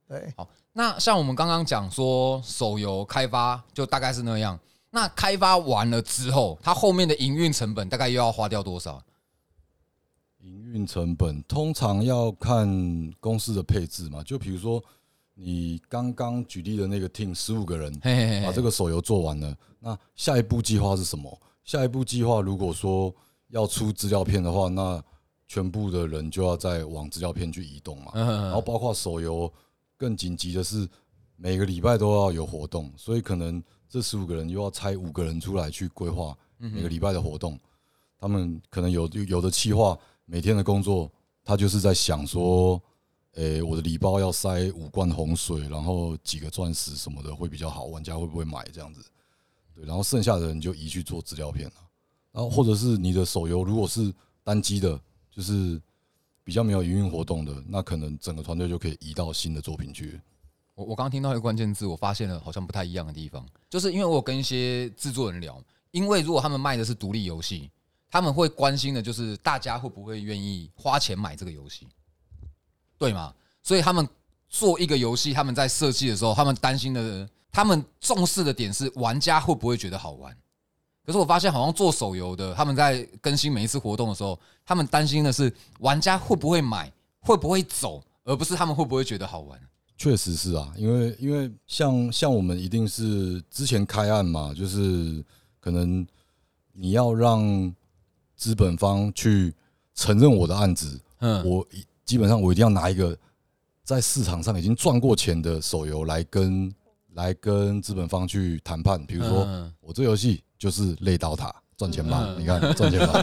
[0.07, 9.01] 对，好，那像我们刚刚讲说手游开发就大概是那样，那开发完了之后，它后面的营运成本大概又要花掉多少？
[10.39, 12.67] 营运成本通常要看
[13.19, 14.83] 公司的配置嘛，就比如说
[15.35, 21.39] 你刚刚举例的那个 team 十五个人，嘿嘿嘿，把这个手游做完了，那下一步计划是什么？
[21.63, 23.13] 下一步计划如果说
[23.51, 25.01] 要出资料片的话，那
[25.47, 28.11] 全部的人就要再往资料片去移动嘛。
[28.15, 29.51] 嗯，然后包括手游，
[29.97, 30.87] 更紧急的是
[31.35, 37.59] 每个礼拜都要有活动，所以可能这十五个人又要拆五个人出来去规划每个礼拜的活动。
[38.17, 41.11] 他们可能有有的企划每天的工作，
[41.43, 42.81] 他就是在想说，
[43.33, 49.03] 诶、我的礼包要塞五罐红水，然后几个钻石什么的会比较好，玩家会不会买这样子？
[49.73, 51.73] 对，然后剩下的人就移去做资料片了。
[52.31, 54.13] 然后或者是你的手游如果是
[54.43, 55.81] 单机的，就是
[56.43, 60.19] 比较没有营运活动的，那可能整个团队就可以移到新的作品去。
[60.73, 65.61] 我我刚听到一个关键字，我发现了好像不太一样的地方，就是因为我跟一些制作人聊，
[65.91, 67.69] 因为如果他们卖的是独立游戏，
[68.09, 71.87] 他们会关心的就是大家会不会愿意花钱买这个游戏，
[72.97, 73.33] 对吗？
[73.61, 74.07] 所以他们
[74.49, 80.35] 做一个游戏，他们在设计的时候，他们担心的，他们重视的点是玩家会不会觉得好玩。
[81.05, 89.59] 可是我发现，好像做手游的，他们在更新每一次活动的时候，他们担心的是玩家会不会买，会不会走，而不是他们会不会觉得好玩。
[89.97, 95.23] 确实是啊，因为因为像像我们一定是之前开案嘛，就是
[95.59, 96.05] 可能
[96.73, 97.71] 你要让
[98.35, 99.53] 资本方去
[99.93, 103.15] 承认我的案子，嗯，我一基本上我一定要拿一个
[103.83, 106.73] 在市场上已经赚过钱的手游来跟
[107.13, 112.39] 来跟资本方去谈判，比如说嗯我这游戏就是累刀塔赚钱吧，嗯。
[112.39, 113.19] 你看赚钱吧，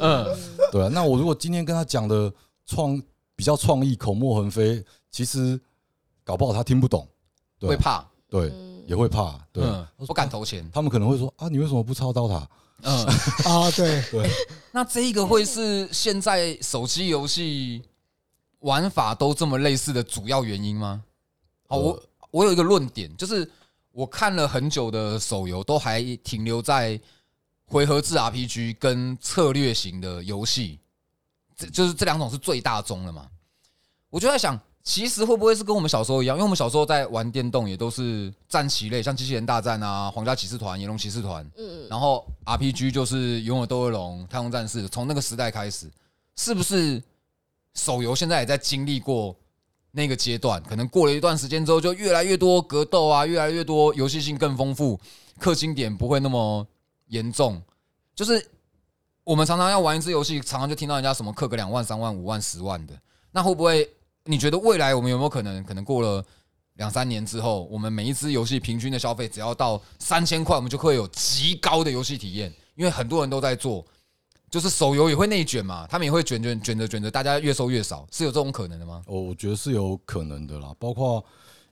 [0.00, 0.26] 嗯。
[0.72, 2.32] 对啊，那我如果今天跟他讲的
[2.66, 3.00] 创
[3.36, 5.60] 比较创意、口沫横飞，其实
[6.24, 7.06] 搞不好他听不懂，
[7.60, 8.82] 对会怕，对，嗯。
[8.88, 12.46] 也会怕，对，嗯，不敢投钱，他们可能会说啊，你为什么不抄刀塔？
[12.82, 13.06] 嗯，
[13.46, 14.28] 啊，对，对，
[14.72, 17.82] 那这一个会是现在手机游戏
[18.58, 21.02] 玩法都这么类似的主要原因吗？
[21.68, 23.48] 好，我我有一个论点，就是
[23.94, 27.00] 我看了很久的手游，都还停留在
[27.64, 30.80] 回合制 RPG 跟策略型的游戏，
[31.56, 33.28] 这就是这两种是最大宗的嘛。
[34.10, 36.36] 我就在想，其实会不会是跟我们小时候一样？
[36.36, 45.88] 因为我们小时候在玩电动，也都是战棋类，像机器人大战啊、皇家骑士团、炎龙骑士团，嗯，然后 RPG 就是勇者斗恶龙、太空战士，从那个时代开始，
[46.34, 47.00] 是不是
[47.74, 49.36] 手游现在也在经历过
[49.96, 50.60] 那个阶段？
[50.64, 54.98] 可能过了一段时间之后，就越来越多格斗啊，越来越多游戏性更丰富，
[55.40, 56.66] 氪金点不会那么
[57.06, 57.62] 严重。
[58.12, 58.44] 就是
[59.22, 62.92] 我们常常要玩一次游戏，常常就听到人家什么氪个两万、三万、五万、十万的，
[63.30, 63.88] 那会不会？
[64.24, 66.24] 你觉得未来我们有没有可能，可能过了
[66.74, 73.84] 两三年之后，我们每一支游戏平均的消费只要到三千块，我们就会有极高的游戏体验，因为很多人都在做。
[74.54, 79.02] 就是手游也会内卷嘛，他们也会卷卷卷着卷着，大家越收越少，是有这种可能的吗？
[79.08, 80.72] 哦，我觉得是有可能的啦。
[80.78, 81.24] 包括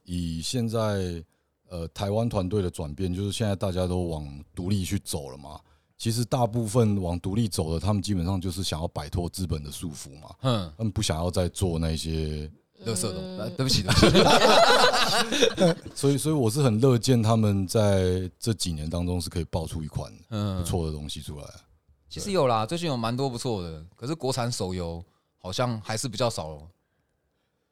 [0.03, 1.23] 以现在
[1.69, 5.61] 呃台湾团队的转变，就是现在大家都往独立去走了嘛。
[5.97, 10.35] 其实大部分往独立走的，他们基本上就是想要摆脱资本的束缚嘛。
[10.41, 12.51] 嗯，他们不想要再做那些，
[12.85, 21.45] 乐色东，呃对不起，对不起， 所以所以我是很乐见他们在这几年当中是可以爆出一款不嗯，错的东西出来。
[22.13, 25.03] 其实有啦，最近有蛮多不错的，可是国产手游
[25.39, 26.69] 好像还是比较少哦。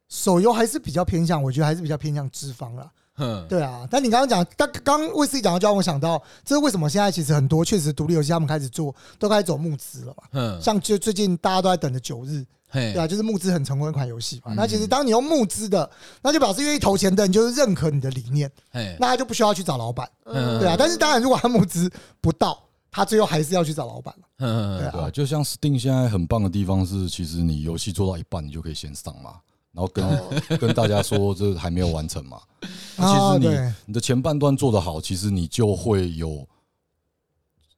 [0.09, 2.91] 手游还是比较偏向，我觉得还是比较偏向脂肪啦。
[3.19, 10.25] 嗯，对啊，但你刚刚讲，但刚卫斯理讲到，就让我想到，这是为什么现在其实很多确实独立游戏他们开始做，都开始走募资了嘛。
[10.33, 14.55] 嗯，像就最近大家都在等着九日，嘿对，啊，就是募资很成功的一款游戏嘛。
[14.55, 15.89] 嗯那其实当你用募资的，
[16.23, 20.77] 那就表示愿意投钱的你就是认可你的理念，嘿，那他就不需要去找老板，嗯对啊。
[20.79, 22.59] 但是当然，如果他募资不到，
[22.91, 25.11] 他最后还是要去找老板了， 嗯对。
[25.13, 29.41] 就像 Steam 现在很棒的地方是，其实你游戏做到一半，你就可以先上嘛，
[29.73, 30.31] 然后跟、哦。
[30.59, 32.41] 跟大家说这还没有完成嘛。
[32.97, 33.67] 其实对。
[33.67, 36.47] 你，你的前半段做得好，其实你就会有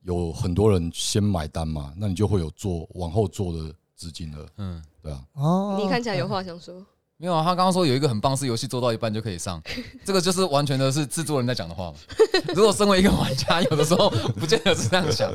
[0.02, 5.24] 有很多人先买单嘛，那你就会有做往后做的资金了，嗯，对啊。
[5.34, 6.84] 哦，你看起来有话想说，
[7.22, 9.62] 没有啊，他刚刚说有一个很棒，是游戏做到一半就可以上，
[10.04, 11.94] 这个就是完全的是制作人在讲的话嘛。
[12.52, 15.30] 如果身为一个玩家，有的时候不见得是这样想。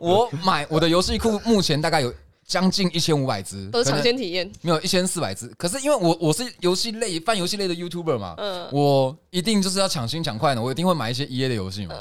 [0.00, 2.12] 我买我的游戏库目前大概有
[2.44, 4.50] 将近一千五百只，都是抢先体验。
[4.60, 5.46] 没有一千四百只。
[5.56, 11.94] 可是因为我我是游戏类泛游戏类的 YouTuber 嘛，嗯，我一定就是要抢新抢快的，我一定会买一些 EA 的游戏嘛。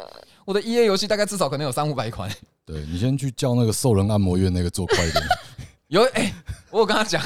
[0.43, 2.27] 我的 EA 游戏大概至少可能有三五百款。
[2.65, 5.23] 对你先去叫那个兽人按摩院那个做快一点，
[5.89, 6.31] 有哎、
[6.69, 7.19] 我有跟他讲，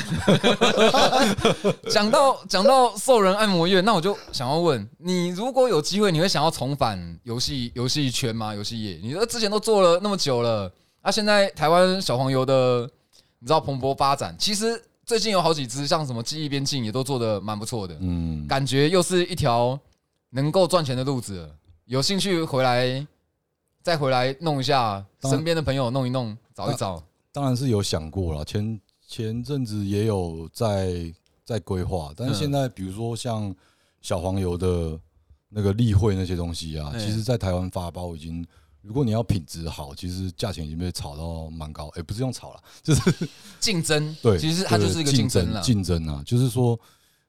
[1.91, 8.55] 讲到讲到兽人按摩院，那我就想要问你，如果有机会，你会想要重返游戏游戏圈吗？
[8.55, 12.89] 游戏业，你说之前都做了那么久了，啊，现在台湾小黄油的，
[13.39, 19.77] 你知道蓬勃发展，其实最近有好几支，像什么记忆边境也都做的蛮不错的，嗯，感觉又是一条
[20.29, 21.49] 能够赚钱的路子了。
[21.83, 23.05] 有兴趣回来
[23.81, 27.03] 再回来弄一下，身边的朋友弄一弄，找一找。
[27.33, 31.11] 当然是有想过了，前前阵子也有在
[31.43, 33.53] 在规划，但是嗯现在比如说像
[34.01, 34.97] 小黄油的
[35.49, 38.45] 那个例会那些东西啊，嗯其实在台湾发包已经，
[38.81, 43.27] 如果你要品质好，其实价钱已经被炒到蛮高，哎，不是用炒了，就是
[43.59, 45.61] 竞争， 对，其实它就是一个对竞争了。
[45.61, 46.79] 竞争啊，就是说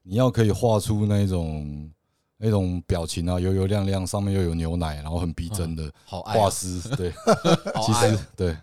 [0.03, 1.91] 你要可以画出那种
[2.37, 7.11] 那种表情啊，油油亮亮，上面又有牛奶，然后很逼真的好爱、啊，画师，对，
[7.87, 8.57] 其实对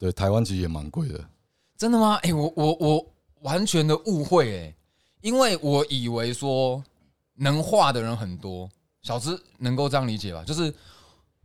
[0.00, 1.22] 对，台湾其实也蛮贵的。
[1.76, 2.14] 真的吗？
[2.22, 3.06] 哎、我我我
[3.42, 4.74] 完全的误会哎、
[5.20, 6.82] 因为我以为说
[7.34, 8.66] 能画的人很多，
[9.02, 10.42] 小资能够这样理解吧？
[10.42, 10.74] 就是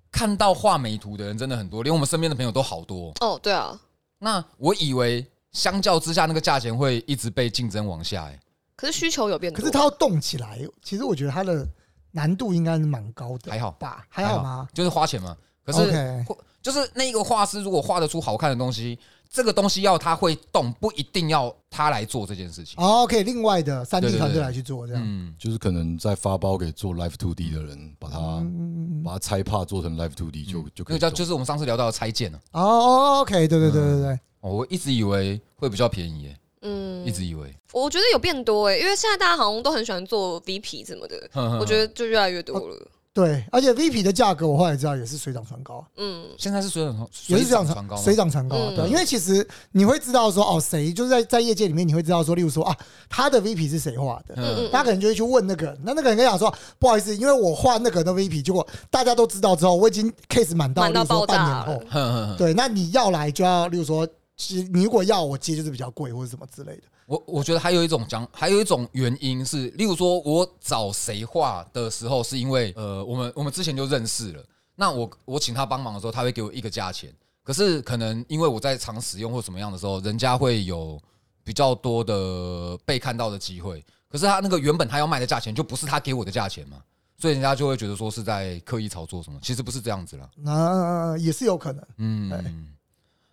[0.10, 3.14] 看到画美图的人真的很多，连我们身边的朋友都好多。
[3.20, 3.78] 哦，对啊，
[4.20, 8.39] 那我以为相较之下，那个价钱会一直被竞争往下哎、
[8.78, 9.60] 可是需求有变多。
[9.60, 11.68] 可是他要动起来，其实我觉得他的
[12.12, 14.06] 难度应该是蛮高的，还好吧？
[14.08, 14.70] 还好吗？
[14.74, 15.36] 就是花钱嘛。
[15.66, 16.26] 可是
[16.66, 18.97] 就是那个画师如果画得出好看的东西，
[19.30, 22.84] 这个东西要他会动，不一定要他来做这件事情。
[22.84, 25.03] 哦，可以另外的三对 D 团队来去做这样。
[25.05, 30.97] 嗯，就是可能在发包给做 Live Two D 的人，把它嗯，把它拆怕做成 Live Two D 就就可以做。
[30.97, 32.39] 那个叫就是我们上次聊到的拆件了。
[32.53, 37.55] 哦哦，OK，对对对对对，哦，我一直以为会比较便宜耶，嗯一直以为。
[37.74, 42.88] 我觉得有变多哎，因为现在大家好像都很喜欢做 VP 什么的，我我觉得就越来越多哦了。
[43.16, 48.57] 对，而且 VP 的价格我后来知道也是水涨船高，嗯，现在是水涨也是水涨船高，水涨船高。
[48.57, 48.76] 嗯。
[48.76, 64.05] 对，因为其实你会知道说，哦，谁就是在在业界里面，你会知道说，例如说啊，他的 VP 是谁画的，他可能就会去问那个，那那个人跟他讲说，不好意思，因为我画那个人的 VP，结果大家都知道之后，我已经 case 满到，满到例如说爆炸半年后， 对，那你要来就要，例如说，
[64.36, 66.84] 其实你如果要我接就是比较贵或者什么之类的。
[67.06, 74.43] 我我觉得还有一种讲，还有一种原因是，例如说我找谁画的时候，是因为呃，我们我们之前就认识了，
[74.76, 80.99] 那我我请他帮忙的时候，他会给我一个价钱，可是可能因为我在常使用或怎么样的时候，人家会有
[81.43, 86.82] 比较多的被看到的机会，可是他那个原本他要卖的价钱就不是他给我的价钱嘛，
[87.20, 90.28] 所以人家就会觉得说是在刻意炒作什么，其实不是这样子啦。
[90.36, 91.86] 那也是有可能。
[91.97, 92.74] 嗯，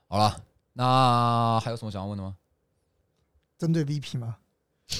[0.08, 0.36] 好了，
[0.74, 2.36] 那还有什么想要问的吗？
[3.62, 4.36] 针对 VP 吗？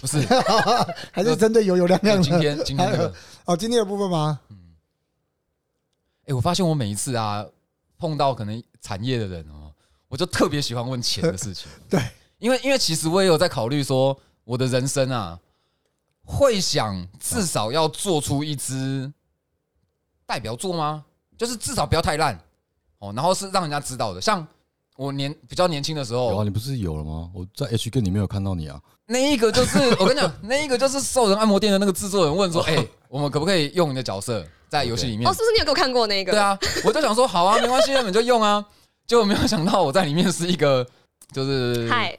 [0.01, 0.21] 不是，
[1.11, 2.23] 还是针对油油亮亮的？
[2.23, 3.13] 今天今天这个。
[3.45, 4.39] 哦，今天的部分吗？
[4.51, 4.57] 嗯
[6.27, 7.45] 哎、我发现我每一次啊
[7.99, 9.75] 碰到可能产业的人哦，
[10.07, 11.69] 我就特别喜欢问钱的事情。
[11.91, 12.01] 对，
[12.39, 15.37] 因为因为其实我也有在考虑说，我的人生啊，
[16.25, 19.13] 会想至少要做出一支
[20.25, 21.05] 代表作吗？
[21.37, 22.39] 就是至少不要太烂
[22.99, 24.21] 哦，然后是让人家知道的。
[24.21, 24.47] 像
[24.97, 27.30] 我年比较年轻的时候有啊，你不是有了吗？
[27.34, 28.80] 我在 H 跟里面有看到你啊。
[29.07, 36.32] 那一个就是 我跟你讲，那一个就是兽人按摩店的那个制作人问说：“哎、我们可不可以用你的角色在游戏里面哦，是不是你有给我看过那个？
[36.32, 38.64] 对，啊，我就想说好啊，没关系，那你就用啊。
[39.07, 40.86] 结果没有想到我在里面是一个，
[41.32, 42.16] 就是嗨，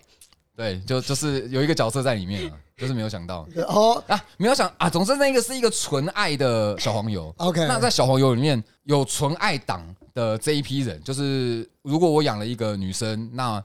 [0.55, 7.34] 对，就就是有一个角色在里面啊，就是没有想到哦啊，没有想啊，总之那个是一个纯爱的小黄油。
[7.38, 13.63] ，OK，那在小黄油里面有纯爱党的这一批人，就是如果我养了一个女生，那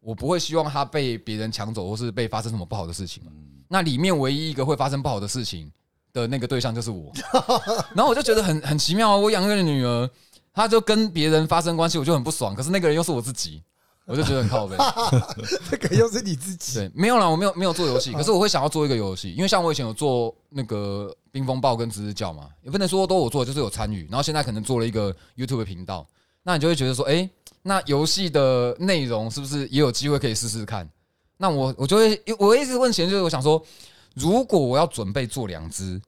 [0.00, 3.30] 我不会希望她被别人抢走，或是被发生什么不好的事情嘛。
[3.68, 5.70] 那里面唯一一个会发生不好的事情
[6.12, 7.12] 的那个对象就是我，
[7.94, 9.16] 然后我就觉得很很奇妙啊！
[9.16, 10.10] 我养一个女儿，
[10.52, 12.54] 她就跟别人发生关系，我就很不爽。
[12.54, 13.62] 可是那个人又是我自己，
[14.06, 14.76] 我就觉得很靠背。
[15.70, 24.06] 这个又是你自己，对，没有啦，我没有没有做游戏，可是我会想要做一个游戏，因为像我以前有做那个冰风暴跟吱吱叫嘛，也不能说都我做，就是有参与。
[24.10, 26.06] 然后现在可能做了一个 YouTube 频道，
[26.42, 27.28] 那你就会觉得说，哎、
[27.62, 30.88] 那游戏的内容是不是也有机会可以试试看？
[31.36, 33.64] 那我我就会，我一直问钱，就是我想说，
[34.14, 36.00] 如果我要准备做两只，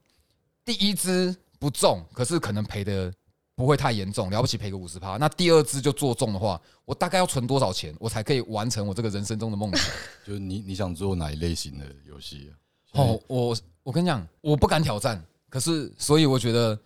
[0.64, 3.12] 第一只不中，可是可能赔的
[3.56, 5.16] 不会太严重，了不起赔个五十趴。
[5.16, 9.86] 那第二支就做中的话，我大概要存多少钱，我才可以完成我这个人生中的梦想？
[10.26, 12.98] 就是你你想做哪一类型的游戏啊？
[13.00, 16.78] 哦，我我跟你讲，我不敢挑战，可是所以我觉得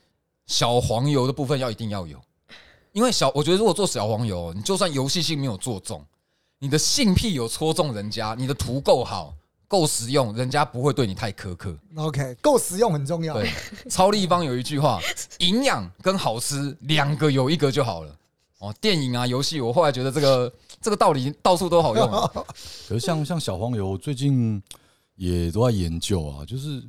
[0.47, 2.21] 小黄油的部分要一定要有，
[2.93, 6.05] 因为小我觉得如果做小黄油，你就算游戏性没有做中，
[6.59, 9.35] 你的性癖有戳中人家，你的图够好。
[9.69, 11.77] 够实用，人家不会对你太苛刻。
[11.95, 13.35] OK，够实用很重要。
[13.35, 13.51] 对，
[13.91, 14.99] 超立方有一句话：
[15.39, 18.16] 营养跟好吃两个有一个就好了。
[18.61, 22.29] 哦，电影啊，游戏，我后来觉得这个这个道理到处都好用啊。
[22.89, 24.61] 可是像像小黄油最近
[25.14, 26.83] 也都在研究啊，就是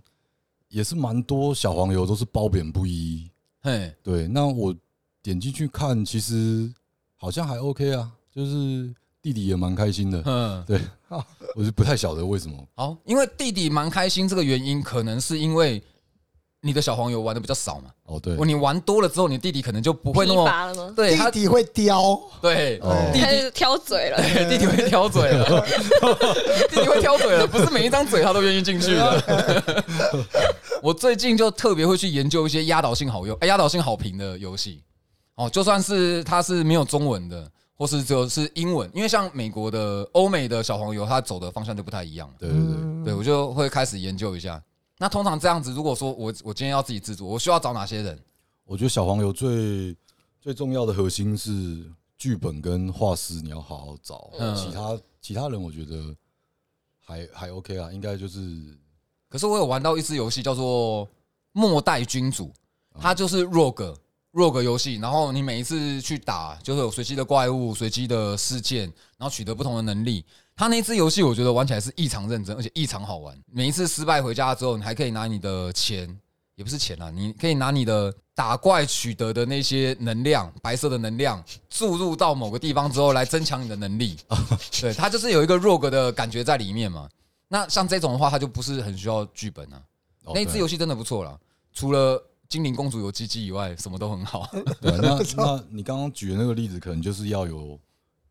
[0.69, 3.29] 也是蛮多小黄油都是褒贬不一。
[3.61, 4.73] 嘿，对，那我
[5.21, 6.73] 点进去看，其实
[7.17, 10.23] 好像还 OK 啊，就是弟弟也蛮开心的。
[10.25, 10.81] 嗯，对，
[11.55, 12.55] 我是不太晓得为什么。
[12.75, 15.81] 好，因为弟弟蛮开心，这个原因可能是因为
[16.61, 17.89] 你的小黄油玩的比较少嘛。
[18.03, 20.93] 哦，对，你玩多了之后，你弟弟可能就不会那疲么乏了吗？
[20.95, 25.45] 对他弟弟会叼，对哦弟弟开始挑嘴了，对弟弟会挑嘴了，
[26.69, 29.83] 弟弟会挑嘴了，不是每一张嘴他都愿意进去的。
[30.81, 34.81] 我最近就特别会去研究一些压倒性好用、哎压倒性好评的游戏。
[35.35, 37.49] 哦，就算是它是没有中文的，
[37.79, 42.35] 或是只有是英文，因为像美国的、欧美的小黄油，它走的方向就不太一样嘛。
[42.37, 44.61] 对对对，我就会开始研究一下。
[44.97, 48.19] 那通常这样子，如果说我我今天要自己制作，我需要找哪些人？
[48.65, 49.95] 我觉得小黄油最
[50.41, 54.29] 最重要的核心是剧本跟画师，你要好好找。
[54.37, 56.13] 嗯其他其他人我觉得
[56.99, 58.77] 还还 OK 啊，应该就是
[59.29, 61.07] 可是我有玩到一支游戏叫做
[61.53, 62.47] 《末代君主》，
[62.99, 63.95] 它就是 rogue
[64.39, 68.83] rogue 游戏，然后你每一次去打，就是有随机的怪物、随机的事件，
[69.17, 70.23] 然后取得不同的能力。
[70.55, 73.37] 它那支游戏我觉得玩起来是异常认真，而且异常好玩。
[73.51, 76.17] 每一次失败回家之后，你还可以拿你的钱，
[76.55, 84.17] 也不是钱啊，你可以拿你的打怪取得的那些能量，白色的能量注入到某个地方之后，来增强你的能力。
[84.81, 87.07] 对，它就是有一个 rogue 的感觉在里面嘛。
[87.47, 89.81] 那像这种的话，它就不是很需要剧本啊。
[90.25, 91.39] 哦那一支游戏真的不错啦，
[91.73, 94.49] 除了精灵公主有鸡鸡以外，什么都很好。
[94.81, 97.79] 对，那 那你刚刚举的那个例子，可能就是要有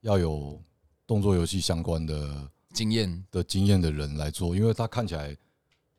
[0.00, 0.60] 要有
[1.06, 5.36] 动作游戏相关的经验，的经验的人来做，因为他看起来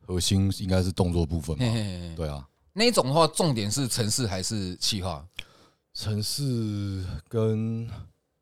[0.05, 1.63] 核心应该是动作部分嘛。
[1.63, 5.25] 嘿嘿嘿，对啊，那一种的话，重点是城市还是企划？
[5.93, 7.89] 城市跟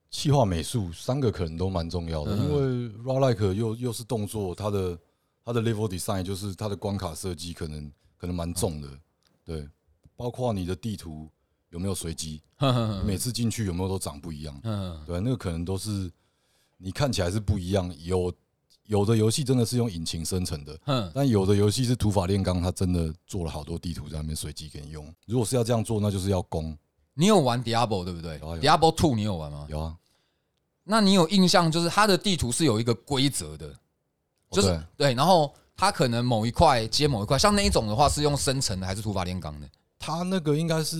[0.09, 4.97] 气化美术三个可能都蛮重要的，嗯因为 Raw Like 又又是动作，它的
[5.45, 8.87] 它的 level design 就是它的关卡设计可能可能蛮重的，
[9.47, 9.65] 对，
[10.17, 11.31] 包括你的地图
[11.69, 12.41] 有没有随机，
[13.05, 16.11] 每次进去有没有都长不一样，嗯，对，那个可能都是
[16.75, 18.33] 你看起来是不一样，有
[18.83, 25.13] 有的游戏真的是用引擎生成的，嗯，但有的游戏是土法炼钢，它真的做了好多地图在那边随机给你用。
[25.25, 26.77] 如果是要这样做，那就是要攻，
[27.13, 29.65] 你有玩 Diablo 对不对？Diablo Two 你有玩吗？
[29.69, 29.97] 有啊，
[30.83, 33.73] 那你有印象，就是它的地图是有一个规则的，
[34.51, 39.69] 就是哦对，然后它可能某一块接某一块，像那一种的话是用生成的还是土法炼钢的？
[39.99, 40.97] 它那个应该是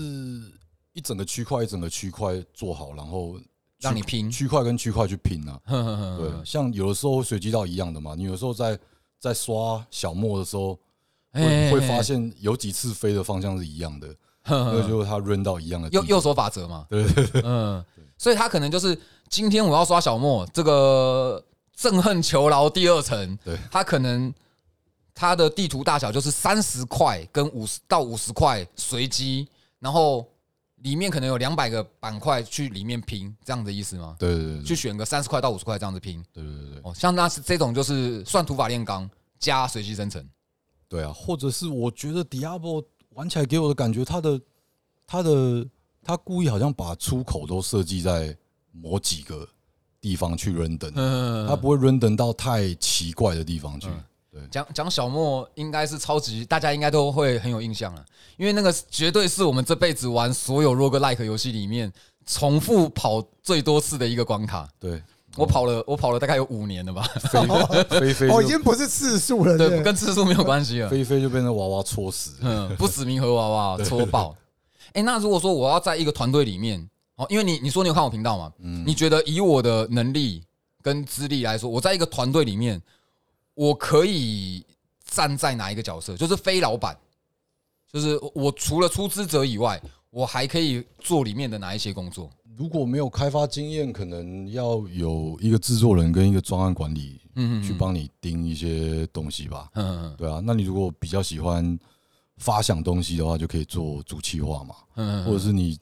[0.93, 3.39] 一整个区块一整个区块做好，然后
[3.79, 4.29] 让你拼。
[4.29, 5.59] 区块跟区块去拼啊。
[6.17, 8.77] 对，像有的时候会随机到一样的嘛，你有时候在
[9.19, 10.77] 在刷小莫的时候，
[11.33, 14.07] 会会发现有几次飞的方向是一样的，
[14.45, 17.03] 那就是他 run 到一样的右右手法则嘛，对。
[17.13, 17.83] 对对，嗯，
[18.17, 21.43] 所以他可能就是今天我要刷小莫这个
[21.77, 23.57] 憎恨囚牢第二层，对。
[23.71, 24.33] 他可能
[25.19, 29.47] 它的地图大小就是三十块跟五十到五十块随机，
[29.79, 30.23] 然后
[30.83, 34.15] 里面可能有两百个板块去里面拼，这样的意思吗？
[34.19, 36.23] 对对对去选个三十块到五十块这样子拼。
[36.31, 39.09] 对对对对哦，像那是这种就是算土法炼钢
[39.39, 40.23] 加随机生成。
[40.87, 41.11] 对啊！
[41.11, 44.39] 或者是我觉得 Diablo 玩起来给我的感觉，它的
[45.07, 45.67] 它的
[46.03, 48.37] 它故意好像把出口都设计在
[48.71, 49.49] 某几个
[49.99, 53.87] 地方去 render，嗯它不会 render 到太奇怪的地方去。
[54.49, 58.05] 讲讲小莫应该是超级，大家应该都会很有印象了，
[58.37, 61.91] 因为那个绝对是我们这辈子玩所有 roguelike 游戏里面
[62.25, 64.67] 重复跑最多次的一个关卡。
[64.79, 65.01] 对，
[65.35, 67.07] 我跑了，我跑了大概有五年了吧？
[67.33, 70.89] 哦，飞飞哦已经不是次数了，对，对，跟次数没有关系了。
[70.89, 72.33] 飞飞就被那娃娃戳死。
[72.41, 74.35] 嗯，不死冥河娃娃戳爆。
[74.93, 78.51] 哎，那如果说我要在一个团队里面，哦，因为你你说你有看我频道嘛，
[78.85, 80.43] 你觉得以我的能力
[80.81, 82.81] 跟资历来说，我在一个团队里面，
[83.57, 84.63] 我可以
[85.03, 86.15] 站在哪一个角色？
[86.15, 86.95] 就是非老板，
[87.91, 89.81] 就是我除了出资者以外，
[90.11, 92.29] 我还可以做里面的哪一些工作？
[92.55, 99.71] 如果没有开发经验，可能要有一个制作人跟一个专案管理嗯去帮你盯一些东西吧。
[99.73, 101.79] 嗯嗯对啊，那你如果比较喜欢
[102.37, 105.79] 发想东西的话，就可以做主企划嘛，嗯或者是你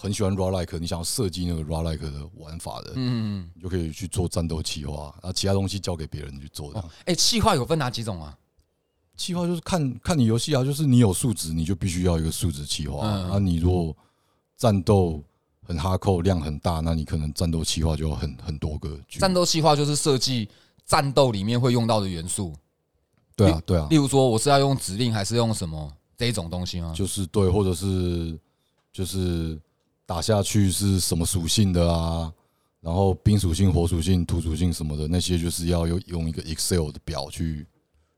[0.00, 3.50] 很喜欢 raw like，你想要设计那个 raw like 的玩法的，嗯嗯。
[3.54, 8.34] 你就可以去做战斗企划，那其他东西交给别人去做的哦。，哎，气化有分哪几种啊？
[9.14, 13.00] 企划就是看看你游戏啊，就是你有数值，你就必须要一个数值企划。
[13.02, 13.94] 嗯啊，你如果
[14.56, 15.22] 战斗
[15.62, 18.98] 很哈扣，量很大，那你可能战斗企划就要很很多个。
[19.10, 20.48] 战斗企划就是设计
[20.86, 22.54] 战斗里面会用到的元素，
[23.36, 26.94] 对啊，对啊例，如说我是要用指令还是用什么这一种东西吗？
[26.96, 28.38] 就是对，或者是
[28.90, 29.60] 就是
[30.10, 32.34] 打下去是什么属性的啊，
[32.80, 37.64] 然后冰属性、火属性、土属性什么的那些，就是要用用一个 Excel 的表去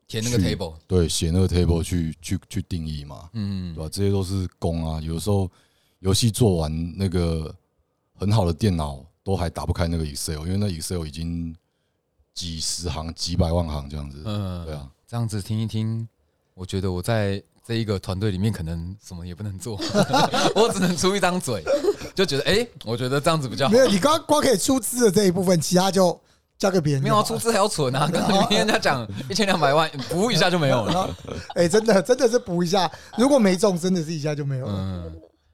[0.08, 3.74] 填那个 table，对写那个 table 去去去定义嘛，嗯。
[3.74, 3.90] 对吧？
[3.92, 5.50] 这些都是工啊，有时候
[5.98, 7.54] 游戏做完那个
[8.14, 11.54] 很好的电脑都还打不开那个 Excel，因为那 Excel 已经
[12.32, 14.64] 几十行、几百万行这样子，嗯。
[14.64, 14.90] 对啊。
[15.06, 16.08] 这样子听一听，
[16.54, 19.78] 我觉得我在这一个团队里面可能什么也不能做，
[20.54, 21.62] 我只能出一张嘴，
[22.14, 23.78] 就觉得哎、我觉得这样子比较好没。
[23.78, 26.20] 有，你刚光可以出资的这一部分，其他就
[26.58, 27.02] 交给别人。
[27.02, 28.10] 没有啊，出资还要存啊！
[28.12, 31.16] 刚刚你听人家讲一千两百万，补一下就没有了。
[31.54, 34.74] 哎、真的真的是补一下，如果没中，真的是一下就没有了。
[34.76, 35.12] 嗯，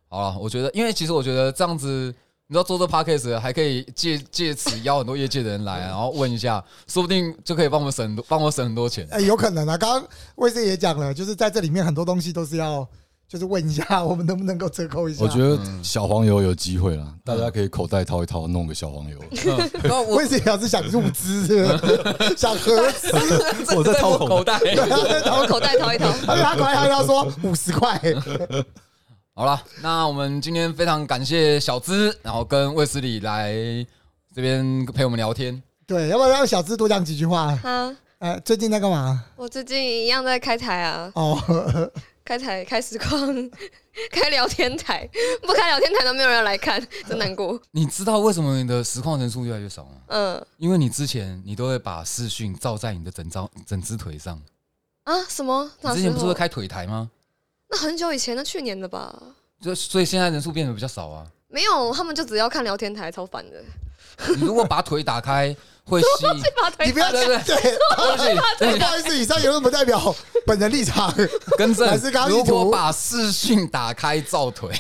[0.09, 2.14] 好了，我觉得，因为其实我觉得这样子，
[2.51, 9.07] 你知道做这 podcast 还可以借借此邀很多业界的人来，然后问一下，说不定就可以帮我们省很多帮我省很多钱。
[9.11, 9.76] 哎、有可能啊。
[9.76, 12.88] 刚刚魏师也讲了，就是在这里面很多东西都是要，
[13.28, 15.22] 就是问一下我们能不能够折扣一下。
[15.22, 19.18] 我觉得小黄油有机会啦，大家可以口袋掏一掏，弄个小黄油。
[19.84, 21.46] 然后我魏师也是想入资，
[22.34, 23.09] 想合资，
[23.76, 24.59] 我在掏口口袋。
[25.22, 26.09] 掏口袋掏一掏。
[26.26, 28.01] 而且他管他要说五十块，
[29.39, 33.55] 好了，那我们今天非常感谢小资，然后跟卫斯理来
[34.34, 35.62] 这边陪我们聊天。
[35.86, 37.57] 对，要不要让小资多讲几句话？
[37.62, 39.24] 啊，呃，最近在干嘛？
[39.36, 41.41] 我最近一样在开台啊，哦，
[42.24, 43.49] 开台开实况，
[44.11, 45.09] 开聊天台，
[45.47, 47.57] 不开聊天台都没有人来看， 真难过。
[47.70, 49.91] 你知道为什么你的实况人数越来越少吗？
[50.09, 54.43] 嗯因为你之前你都会把视讯照在你的整张整只腿上。
[55.05, 55.70] 啊，什么？
[55.82, 55.95] 你？
[55.95, 57.09] 之前不是会开腿台吗？
[57.70, 59.14] 那很久以前，那去年的吧？
[59.60, 61.26] 就所以现在人数变得比较少啊。
[61.48, 63.62] 没有，他们就只要看聊天台，超烦的。
[64.36, 65.54] 你如果把腿打开，
[65.84, 66.06] 会吸。
[66.60, 67.78] 把腿你不要对 对对，
[68.58, 70.14] 对不起，好意思，以上言论不代表
[70.44, 71.12] 本人立场。
[71.56, 72.28] 更正还是刚。
[72.28, 74.70] 刚如果把视讯打开照腿，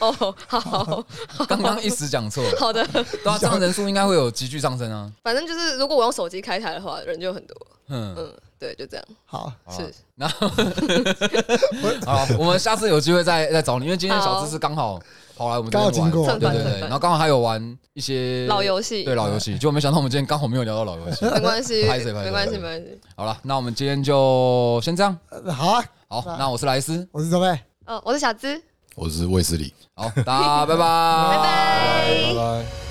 [0.00, 1.04] 哦，好
[1.48, 2.44] 刚刚一时讲错。
[2.58, 5.10] 好的，对啊，这样人数应该会有急剧上升啊。
[5.22, 7.56] 反正就是如果我用手机开台的话，人就很多。
[7.88, 9.06] 嗯，嗯，对，就这样。
[9.24, 10.46] 好，是，然后
[12.04, 15.00] 好，我们下次有机会再再找你，因为今天小芝是刚好
[15.34, 21.24] 跑来我们这边玩，刚好经过对对对，然后刚好还有玩一些老游戏对老游戏，结果没想到我们今天刚好没有聊到老游戏。
[21.32, 23.00] 没关系，没关系，没关系。
[23.16, 25.16] 好了，那我们今天就先这样。
[25.30, 27.58] 呃好啊，好，那我是莱斯，我是周贝。
[27.86, 28.60] 哦，我是小资。
[28.94, 32.89] 我是卫斯理，好，大家拜拜，拜拜拜拜。